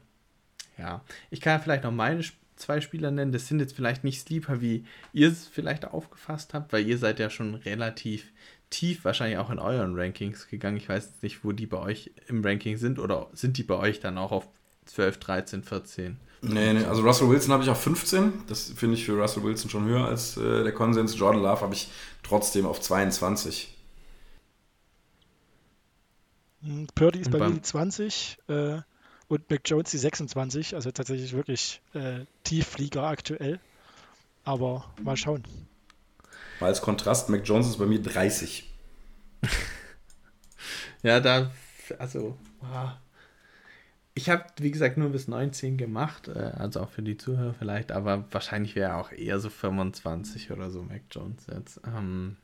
[0.77, 2.23] ja, ich kann vielleicht noch meine
[2.55, 3.31] zwei Spieler nennen.
[3.31, 7.19] Das sind jetzt vielleicht nicht Sleeper, wie ihr es vielleicht aufgefasst habt, weil ihr seid
[7.19, 8.31] ja schon relativ
[8.73, 10.77] tief wahrscheinlich auch in euren Rankings gegangen.
[10.77, 13.99] Ich weiß nicht, wo die bei euch im Ranking sind oder sind die bei euch
[13.99, 14.47] dann auch auf
[14.85, 16.17] 12, 13, 14?
[16.41, 18.33] Nee, nee, also Russell Wilson habe ich auf 15.
[18.47, 21.17] Das finde ich für Russell Wilson schon höher als äh, der Konsens.
[21.17, 21.89] Jordan Love habe ich
[22.23, 23.77] trotzdem auf 22.
[26.63, 28.79] Hm, Purdy ist und bei mir die 20 äh,
[29.27, 30.75] und Mac Jones die 26.
[30.75, 33.59] Also tatsächlich wirklich äh, Tiefflieger aktuell.
[34.43, 35.43] Aber mal schauen.
[36.63, 38.71] Mal als Kontrast, Mac Jones ist bei mir 30.
[41.03, 41.51] ja, da,
[41.99, 42.37] also,
[44.13, 47.91] ich habe, wie gesagt, nur bis 19 gemacht, äh, also auch für die Zuhörer vielleicht,
[47.91, 51.81] aber wahrscheinlich wäre auch eher so 25 oder so Mac Jones jetzt.
[51.85, 52.37] Ähm,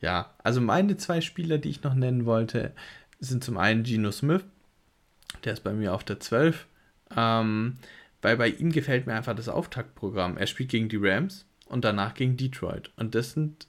[0.00, 2.74] ja, also meine zwei Spieler, die ich noch nennen wollte,
[3.20, 4.44] sind zum einen Geno Smith,
[5.44, 6.66] der ist bei mir auf der 12.
[7.16, 7.76] Ähm,
[8.22, 10.36] weil bei ihm gefällt mir einfach das Auftaktprogramm.
[10.36, 12.90] Er spielt gegen die Rams und danach gegen Detroit.
[12.96, 13.66] Und das sind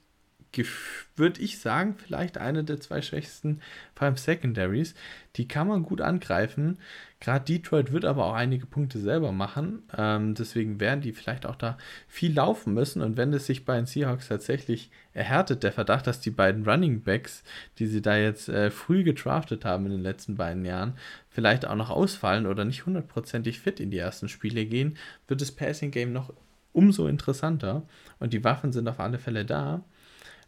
[1.16, 3.62] würde ich sagen, vielleicht eine der zwei schwächsten,
[3.94, 4.96] vor allem Secondaries.
[5.36, 6.80] Die kann man gut angreifen.
[7.20, 9.84] Gerade Detroit wird aber auch einige Punkte selber machen.
[9.98, 11.78] Ähm, deswegen werden die vielleicht auch da
[12.08, 13.02] viel laufen müssen.
[13.02, 17.02] Und wenn es sich bei den Seahawks tatsächlich erhärtet, der Verdacht, dass die beiden Running
[17.02, 17.44] Backs,
[17.80, 20.94] die sie da jetzt äh, früh getraftet haben in den letzten beiden Jahren,
[21.30, 24.98] vielleicht auch noch ausfallen oder nicht hundertprozentig fit in die ersten Spiele gehen,
[25.28, 26.32] wird das Passing Game noch
[26.76, 27.84] umso interessanter.
[28.20, 29.84] Und die Waffen sind auf alle Fälle da.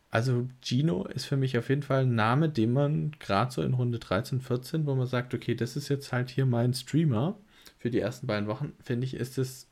[0.09, 3.73] Also Gino ist für mich auf jeden Fall ein Name, den man gerade so in
[3.73, 7.37] Runde 13, 14, wo man sagt, okay, das ist jetzt halt hier mein Streamer
[7.77, 9.67] für die ersten beiden Wochen, finde ich, ist es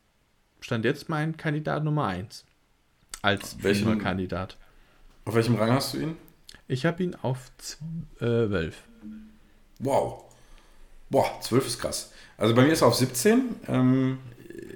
[0.62, 2.46] Stand jetzt mein Kandidat Nummer 1
[3.22, 4.58] als welcher Kandidat.
[5.26, 6.18] Auf welchem Rang hast du ihn?
[6.68, 7.52] Ich habe ihn auf
[8.18, 8.76] 12.
[9.80, 10.24] Wow.
[11.10, 12.12] Boah, 12 ist krass.
[12.38, 13.56] Also bei mir ist er auf 17.
[13.68, 14.20] Ähm,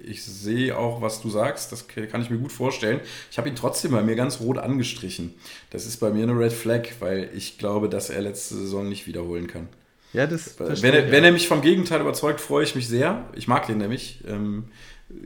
[0.04, 3.00] ich sehe auch, was du sagst, das kann ich mir gut vorstellen.
[3.32, 5.34] Ich habe ihn trotzdem bei mir ganz rot angestrichen.
[5.70, 9.08] Das ist bei mir eine Red Flag, weil ich glaube, dass er letzte Saison nicht
[9.08, 9.68] wiederholen kann.
[10.14, 10.56] Ja, das.
[10.58, 13.26] Wenn er, wenn er mich vom Gegenteil überzeugt, freue ich mich sehr.
[13.36, 14.22] Ich mag den nämlich.
[14.28, 14.66] Ähm,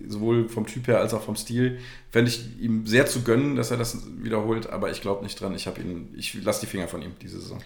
[0.08, 1.80] sowohl vom Typ her als auch vom Stil.
[2.12, 5.54] Fände ich ihm sehr zu gönnen, dass er das wiederholt, aber ich glaube nicht dran.
[5.56, 7.60] Ich ihn, ich lasse die Finger von ihm diese Saison.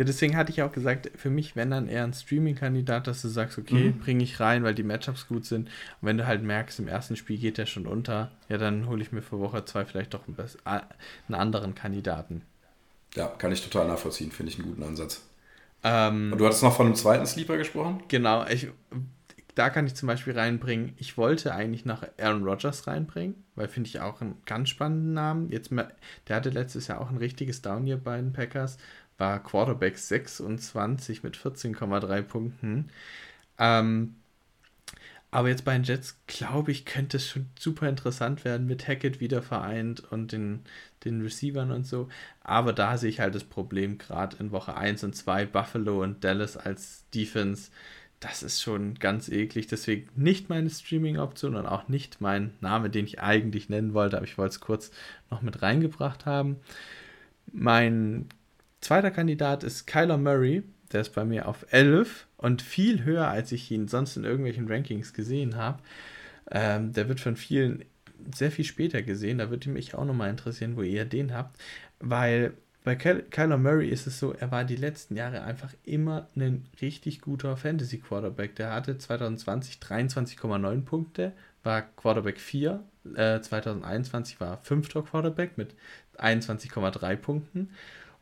[0.00, 3.28] Ja, deswegen hatte ich auch gesagt, für mich, wenn dann eher ein Streaming-Kandidat, dass du
[3.28, 3.98] sagst, okay, mhm.
[3.98, 5.66] bringe ich rein, weil die Matchups gut sind.
[5.68, 9.02] Und wenn du halt merkst, im ersten Spiel geht der schon unter, ja, dann hole
[9.02, 12.40] ich mir für Woche zwei vielleicht doch einen anderen Kandidaten.
[13.14, 15.20] Ja, kann ich total nachvollziehen, finde ich einen guten Ansatz.
[15.84, 18.02] Ähm, Und du hattest noch von einem zweiten Sleeper gesprochen?
[18.08, 18.68] Genau, ich,
[19.54, 23.88] da kann ich zum Beispiel reinbringen, ich wollte eigentlich noch Aaron Rodgers reinbringen, weil finde
[23.88, 25.50] ich auch einen ganz spannenden Namen.
[25.50, 28.78] Jetzt, der hatte letztes Jahr auch ein richtiges Down hier bei den Packers
[29.20, 32.90] war Quarterback 26 mit 14,3 Punkten.
[33.58, 34.16] Ähm,
[35.30, 39.20] aber jetzt bei den Jets, glaube ich, könnte es schon super interessant werden mit Hackett
[39.20, 40.62] wieder vereint und den,
[41.04, 42.08] den Receivern und so.
[42.42, 46.24] Aber da sehe ich halt das Problem, gerade in Woche 1 und 2, Buffalo und
[46.24, 47.70] Dallas als Defense.
[48.18, 49.68] Das ist schon ganz eklig.
[49.68, 54.26] Deswegen nicht meine Streaming-Option und auch nicht mein Name, den ich eigentlich nennen wollte, aber
[54.26, 54.90] ich wollte es kurz
[55.30, 56.56] noch mit reingebracht haben.
[57.52, 58.28] Mein
[58.80, 60.62] Zweiter Kandidat ist Kyler Murray.
[60.92, 64.66] Der ist bei mir auf 11 und viel höher, als ich ihn sonst in irgendwelchen
[64.66, 65.80] Rankings gesehen habe.
[66.50, 67.84] Ähm, der wird von vielen
[68.34, 69.38] sehr viel später gesehen.
[69.38, 71.60] Da würde mich auch nochmal interessieren, wo ihr den habt.
[72.00, 76.28] Weil bei Ky Kyler Murray ist es so, er war die letzten Jahre einfach immer
[76.34, 78.56] ein richtig guter Fantasy Quarterback.
[78.56, 82.82] Der hatte 2020 23,9 Punkte, war Quarterback 4.
[83.14, 85.74] Äh, 2021 war fünfter Quarterback mit
[86.18, 87.70] 21,3 Punkten.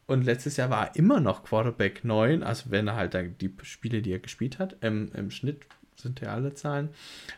[0.08, 4.00] Und letztes Jahr war er immer noch Quarterback 9, also wenn er halt die Spiele,
[4.00, 6.88] die er gespielt hat, ähm, im Schnitt sind ja alle Zahlen,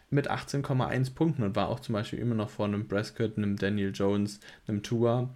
[0.08, 3.90] mit 18,1 Punkten und war auch zum Beispiel immer noch vor einem Prescott, einem Daniel
[3.92, 5.30] Jones, einem Tua.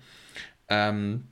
[0.69, 1.25] Ähm,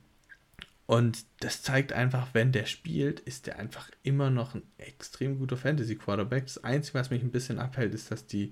[0.87, 5.55] und das zeigt einfach, wenn der spielt, ist der einfach immer noch ein extrem guter
[5.55, 6.47] Fantasy-Quarterback.
[6.47, 8.51] Das Einzige, was mich ein bisschen abhält, ist, dass die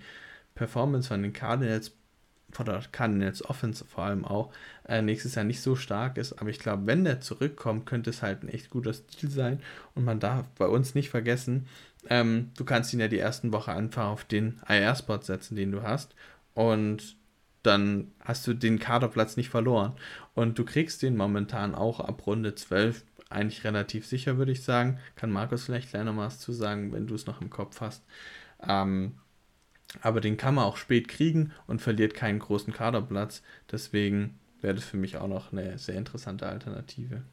[0.55, 1.91] Performance von den Cardinals
[2.51, 4.51] von der Cardinals Offense vor allem auch,
[4.87, 6.33] äh, nächstes Jahr nicht so stark ist.
[6.33, 9.61] Aber ich glaube, wenn der zurückkommt, könnte es halt ein echt guter Stil sein.
[9.95, 11.67] Und man darf bei uns nicht vergessen,
[12.09, 15.83] ähm, du kannst ihn ja die ersten Woche einfach auf den IR-Spot setzen, den du
[15.83, 16.15] hast.
[16.53, 17.15] Und
[17.63, 19.93] dann hast du den Kaderplatz nicht verloren.
[20.33, 24.99] Und du kriegst den momentan auch ab Runde 12 eigentlich relativ sicher, würde ich sagen.
[25.15, 28.03] Kann Markus vielleicht was zu sagen, wenn du es noch im Kopf hast.
[28.67, 29.15] Ähm,
[30.01, 33.41] aber den kann man auch spät kriegen und verliert keinen großen Kaderplatz.
[33.71, 37.23] Deswegen wäre das für mich auch noch eine sehr interessante Alternative.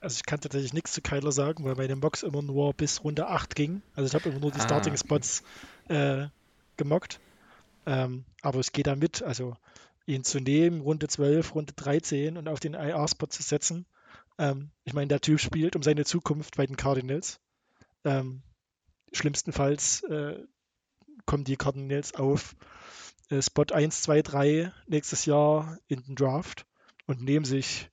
[0.00, 3.04] Also ich kann tatsächlich nichts zu Kyler sagen, weil bei den Box immer nur bis
[3.04, 3.82] Runde 8 ging.
[3.94, 5.42] Also ich habe immer nur die ah, Starting Spots
[5.88, 6.26] äh,
[6.76, 7.20] gemockt.
[7.86, 9.56] Ähm, aber es geht da mit, also
[10.06, 13.84] ihn zu nehmen, Runde 12, Runde 13 und auf den IR-Spot zu setzen.
[14.38, 17.38] Ähm, ich meine, der Typ spielt um seine Zukunft bei den Cardinals.
[18.04, 18.42] Ähm,
[19.12, 20.38] schlimmstenfalls äh,
[21.26, 22.56] kommen die Cardinals auf
[23.30, 26.66] äh, Spot 1, 2, 3 nächstes Jahr in den Draft
[27.06, 27.90] und nehmen sich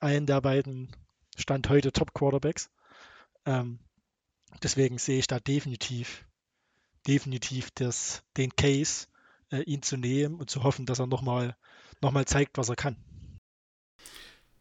[0.00, 0.88] einen der beiden
[1.36, 2.70] Stand heute Top Quarterbacks.
[3.46, 3.78] Ähm,
[4.62, 6.26] deswegen sehe ich da definitiv,
[7.06, 9.06] definitiv das, den Case,
[9.50, 11.56] äh, ihn zu nehmen und zu hoffen, dass er nochmal
[12.02, 12.96] noch mal zeigt, was er kann.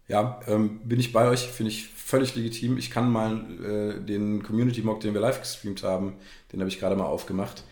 [0.07, 2.77] Ja, ähm, bin ich bei euch, finde ich völlig legitim.
[2.77, 6.15] Ich kann mal äh, den Community Mock, den wir live gestreamt haben,
[6.51, 7.63] den habe ich gerade mal aufgemacht.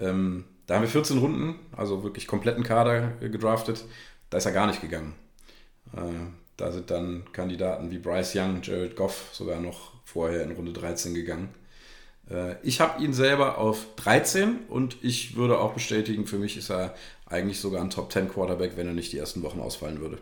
[0.00, 3.84] Ähm, da haben wir 14 Runden, also wirklich kompletten Kader gedraftet.
[4.30, 5.14] Da ist er gar nicht gegangen.
[5.94, 6.00] Äh,
[6.56, 11.14] da sind dann Kandidaten wie Bryce Young, Jared Goff sogar noch vorher in Runde 13
[11.14, 11.48] gegangen.
[12.30, 16.70] Äh, ich habe ihn selber auf 13 und ich würde auch bestätigen, für mich ist
[16.70, 16.94] er
[17.26, 20.18] eigentlich sogar ein Top 10 Quarterback, wenn er nicht die ersten Wochen ausfallen würde.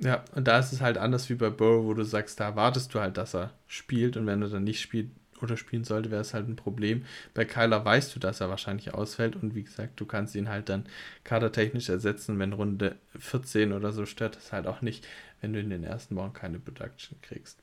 [0.00, 2.94] Ja, und da ist es halt anders wie bei Burrow, wo du sagst, da erwartest
[2.94, 5.10] du halt, dass er spielt und wenn er dann nicht spielt
[5.42, 7.04] oder spielen sollte, wäre es halt ein Problem.
[7.34, 10.68] Bei Kyler weißt du, dass er wahrscheinlich ausfällt und wie gesagt, du kannst ihn halt
[10.68, 10.86] dann
[11.24, 15.06] kadertechnisch ersetzen, wenn Runde 14 oder so stört es halt auch nicht,
[15.40, 17.58] wenn du in den ersten Wochen keine Production kriegst.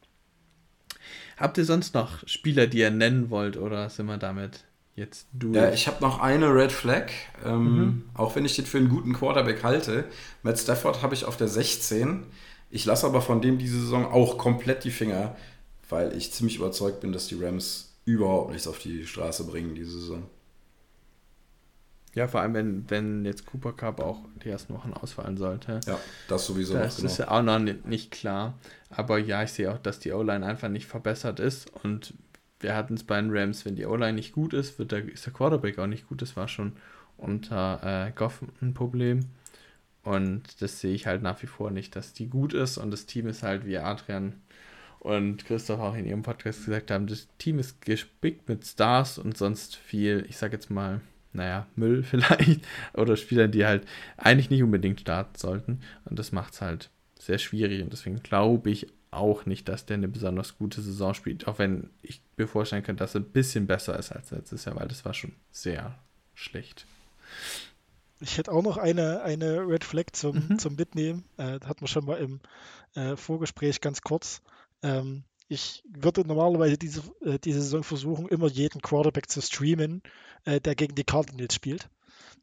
[1.38, 4.66] Habt ihr sonst noch Spieler, die ihr nennen wollt oder sind wir damit
[4.96, 5.56] jetzt durch?
[5.56, 7.12] Ja, ich habe noch eine Red Flag,
[7.44, 8.04] ähm, mhm.
[8.14, 10.06] auch wenn ich den für einen guten Quarterback halte.
[10.44, 12.26] Matt Stafford habe ich auf der 16.
[12.70, 15.36] Ich lasse aber von dem diese Saison auch komplett die Finger,
[15.90, 20.00] weil ich ziemlich überzeugt bin, dass die Rams überhaupt nichts auf die Straße bringen diese
[20.00, 20.24] Saison.
[22.16, 25.82] Ja, vor allem, wenn, wenn jetzt Cooper Cup auch die ersten Wochen ausfallen sollte.
[25.86, 26.74] Ja, das sowieso.
[26.74, 27.30] Das noch, ist genau.
[27.30, 28.58] ja auch noch nicht klar.
[28.90, 31.70] Aber ja, ich sehe auch, dass die O-Line einfach nicht verbessert ist.
[31.84, 32.14] Und
[32.62, 35.26] wir hatten es bei den Rams, wenn die O-Line nicht gut ist, wird der, ist
[35.26, 36.22] der Quarterback auch nicht gut.
[36.22, 36.78] Das war schon
[37.18, 39.26] unter äh, Goff ein Problem.
[40.04, 42.78] Und das sehe ich halt nach wie vor nicht, dass die gut ist.
[42.78, 44.42] Und das Team ist halt, wie Adrian
[45.06, 49.38] und Christoph auch in ihrem Podcast gesagt haben, das Team ist gespickt mit Stars und
[49.38, 51.00] sonst viel, ich sag jetzt mal,
[51.32, 52.62] naja, Müll vielleicht
[52.96, 53.86] oder Spielern, die halt
[54.18, 55.82] eigentlich nicht unbedingt starten sollten.
[56.06, 56.90] Und das macht es halt
[57.20, 61.48] sehr schwierig und deswegen glaube ich auch nicht, dass der eine besonders gute Saison spielt,
[61.48, 64.76] auch wenn ich mir vorstellen könnte, dass er ein bisschen besser ist als letztes Jahr,
[64.76, 66.00] weil das war schon sehr
[66.34, 66.88] schlecht.
[68.20, 70.60] Ich hätte auch noch eine, eine Red Flag zum, mhm.
[70.60, 71.26] zum Mitnehmen.
[71.38, 72.40] Äh, hatten wir schon mal im
[72.96, 74.42] äh, Vorgespräch ganz kurz.
[74.82, 80.02] Ähm, ich würde normalerweise diese, äh, diese Saison versuchen, immer jeden Quarterback zu streamen,
[80.44, 81.90] äh, der gegen die Cardinals spielt.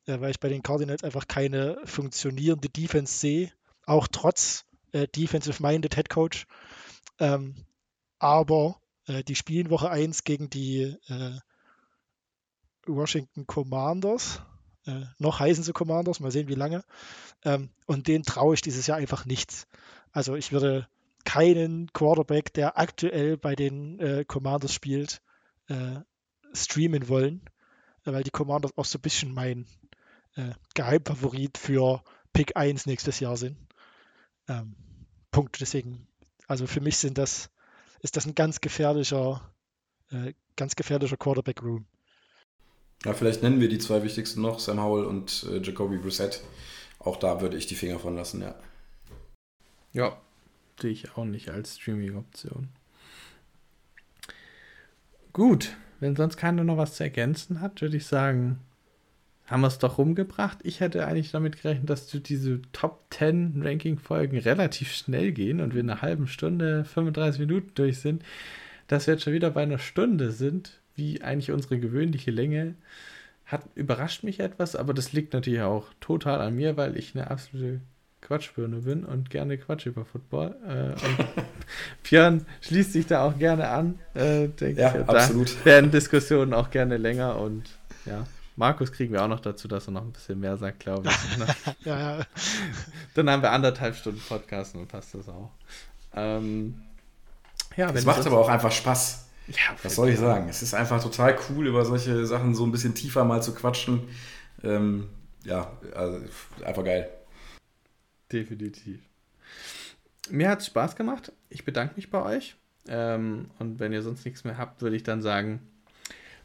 [0.06, 3.52] Äh, weil ich bei den Cardinals einfach keine funktionierende Defense sehe,
[3.86, 6.46] auch trotz äh, Defensive-Minded Head Coach.
[7.18, 7.54] Ähm,
[8.18, 11.38] aber äh, die spielen Woche 1 gegen die äh,
[12.86, 14.42] Washington Commanders.
[15.18, 16.82] noch heißen sie Commanders, mal sehen wie lange.
[17.44, 19.68] Ähm, und denen traue ich dieses Jahr einfach nichts.
[20.10, 20.88] Also ich würde
[21.24, 25.22] keinen Quarterback, der aktuell bei den äh, Commanders spielt,
[25.68, 26.00] äh,
[26.52, 27.42] streamen wollen,
[28.04, 29.66] äh, weil die Commanders auch so ein bisschen mein
[30.36, 32.02] äh, Geheimfavorit für
[32.32, 33.56] Pick 1 nächstes Jahr sind.
[34.48, 34.74] Ähm,
[35.30, 35.60] Punkt.
[35.60, 36.06] Deswegen,
[36.46, 37.50] also für mich sind das,
[38.00, 39.52] ist das ein ganz gefährlicher,
[40.10, 41.86] äh, ganz gefährlicher Quarterback-Room.
[43.04, 46.42] Ja, vielleicht nennen wir die zwei wichtigsten noch, Sam Howell und äh, Jacoby Brissett.
[46.98, 48.54] Auch da würde ich die Finger von lassen, ja.
[49.92, 50.20] Ja,
[50.80, 52.68] sehe ich auch nicht als Streaming-Option.
[55.32, 58.58] Gut, wenn sonst keiner noch was zu ergänzen hat, würde ich sagen,
[59.46, 60.58] haben wir es doch rumgebracht.
[60.62, 65.80] Ich hätte eigentlich damit gerechnet, dass diese Top 10 Ranking-Folgen relativ schnell gehen und wir
[65.80, 68.22] in einer halben Stunde, 35 Minuten durch sind.
[68.88, 72.74] Dass wir jetzt schon wieder bei einer Stunde sind, wie eigentlich unsere gewöhnliche Länge,
[73.46, 77.30] hat überrascht mich etwas, aber das liegt natürlich auch total an mir, weil ich eine
[77.30, 77.80] absolute
[78.22, 80.56] Quatschbirne bin und gerne Quatsch über Football.
[80.66, 81.26] Äh, und
[82.08, 83.98] Björn schließt sich da auch gerne an.
[84.14, 85.64] Äh, ja, ich, absolut.
[85.64, 87.64] werden Diskussionen auch gerne länger und
[88.06, 88.24] ja.
[88.56, 91.84] Markus kriegen wir auch noch dazu, dass er noch ein bisschen mehr sagt, glaube ich.
[91.86, 92.26] ja, ja.
[93.14, 95.50] Dann haben wir anderthalb Stunden Podcast und passt das auch.
[96.14, 96.82] Ähm,
[97.76, 99.26] ja, es macht aber auch einfach Spaß.
[99.48, 100.48] Ja, Was soll ich sagen?
[100.48, 104.08] Es ist einfach total cool, über solche Sachen so ein bisschen tiefer mal zu quatschen.
[104.62, 105.08] Ähm,
[105.44, 106.20] ja, also
[106.64, 107.10] einfach geil.
[108.32, 109.00] Definitiv.
[110.30, 111.32] Mir hat es Spaß gemacht.
[111.50, 112.56] Ich bedanke mich bei euch.
[112.88, 115.60] Ähm, und wenn ihr sonst nichts mehr habt, würde ich dann sagen,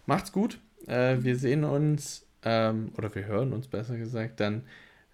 [0.05, 0.59] macht's gut.
[0.88, 4.63] Äh, wir sehen uns, ähm, oder wir hören uns besser gesagt, dann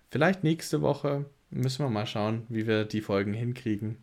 [0.09, 1.25] vielleicht nächste Woche.
[1.49, 3.97] Müssen wir mal schauen, wie wir die Folgen hinkriegen.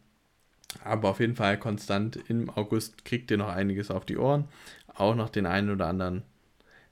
[0.84, 4.46] Aber auf jeden Fall konstant im August kriegt ihr noch einiges auf die Ohren.
[4.94, 6.22] Auch noch den einen oder anderen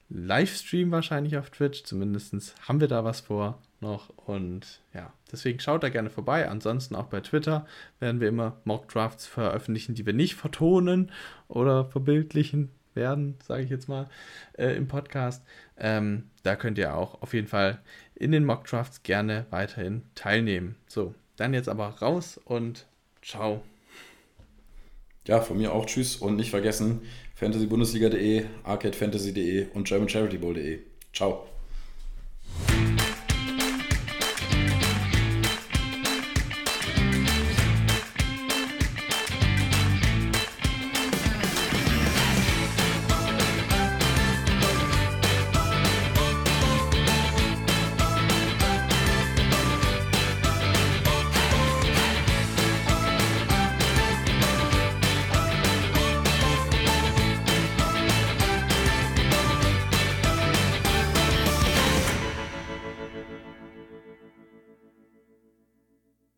[0.08, 1.84] Livestream wahrscheinlich auf Twitch.
[1.84, 4.10] Zumindest haben wir da was vor noch.
[4.16, 6.48] Und ja, deswegen schaut da gerne vorbei.
[6.48, 7.66] Ansonsten auch bei Twitter
[8.00, 11.12] werden wir immer Mock-Drafts veröffentlichen, die wir nicht vertonen
[11.48, 14.08] oder verbildlichen werden, sage ich jetzt mal,
[14.56, 15.44] äh, im Podcast.
[15.76, 17.80] Ähm, da könnt ihr auch auf jeden Fall
[18.14, 20.76] in den Mock-Drafts gerne weiterhin teilnehmen.
[20.88, 22.86] So, dann jetzt aber raus und
[23.22, 23.62] ciao.
[25.26, 27.02] Ja, von mir auch tschüss und nicht vergessen
[27.34, 30.80] fantasybundesliga.de, arcadefantasy.de und germancharitybowl.de.
[31.12, 31.57] Ciao.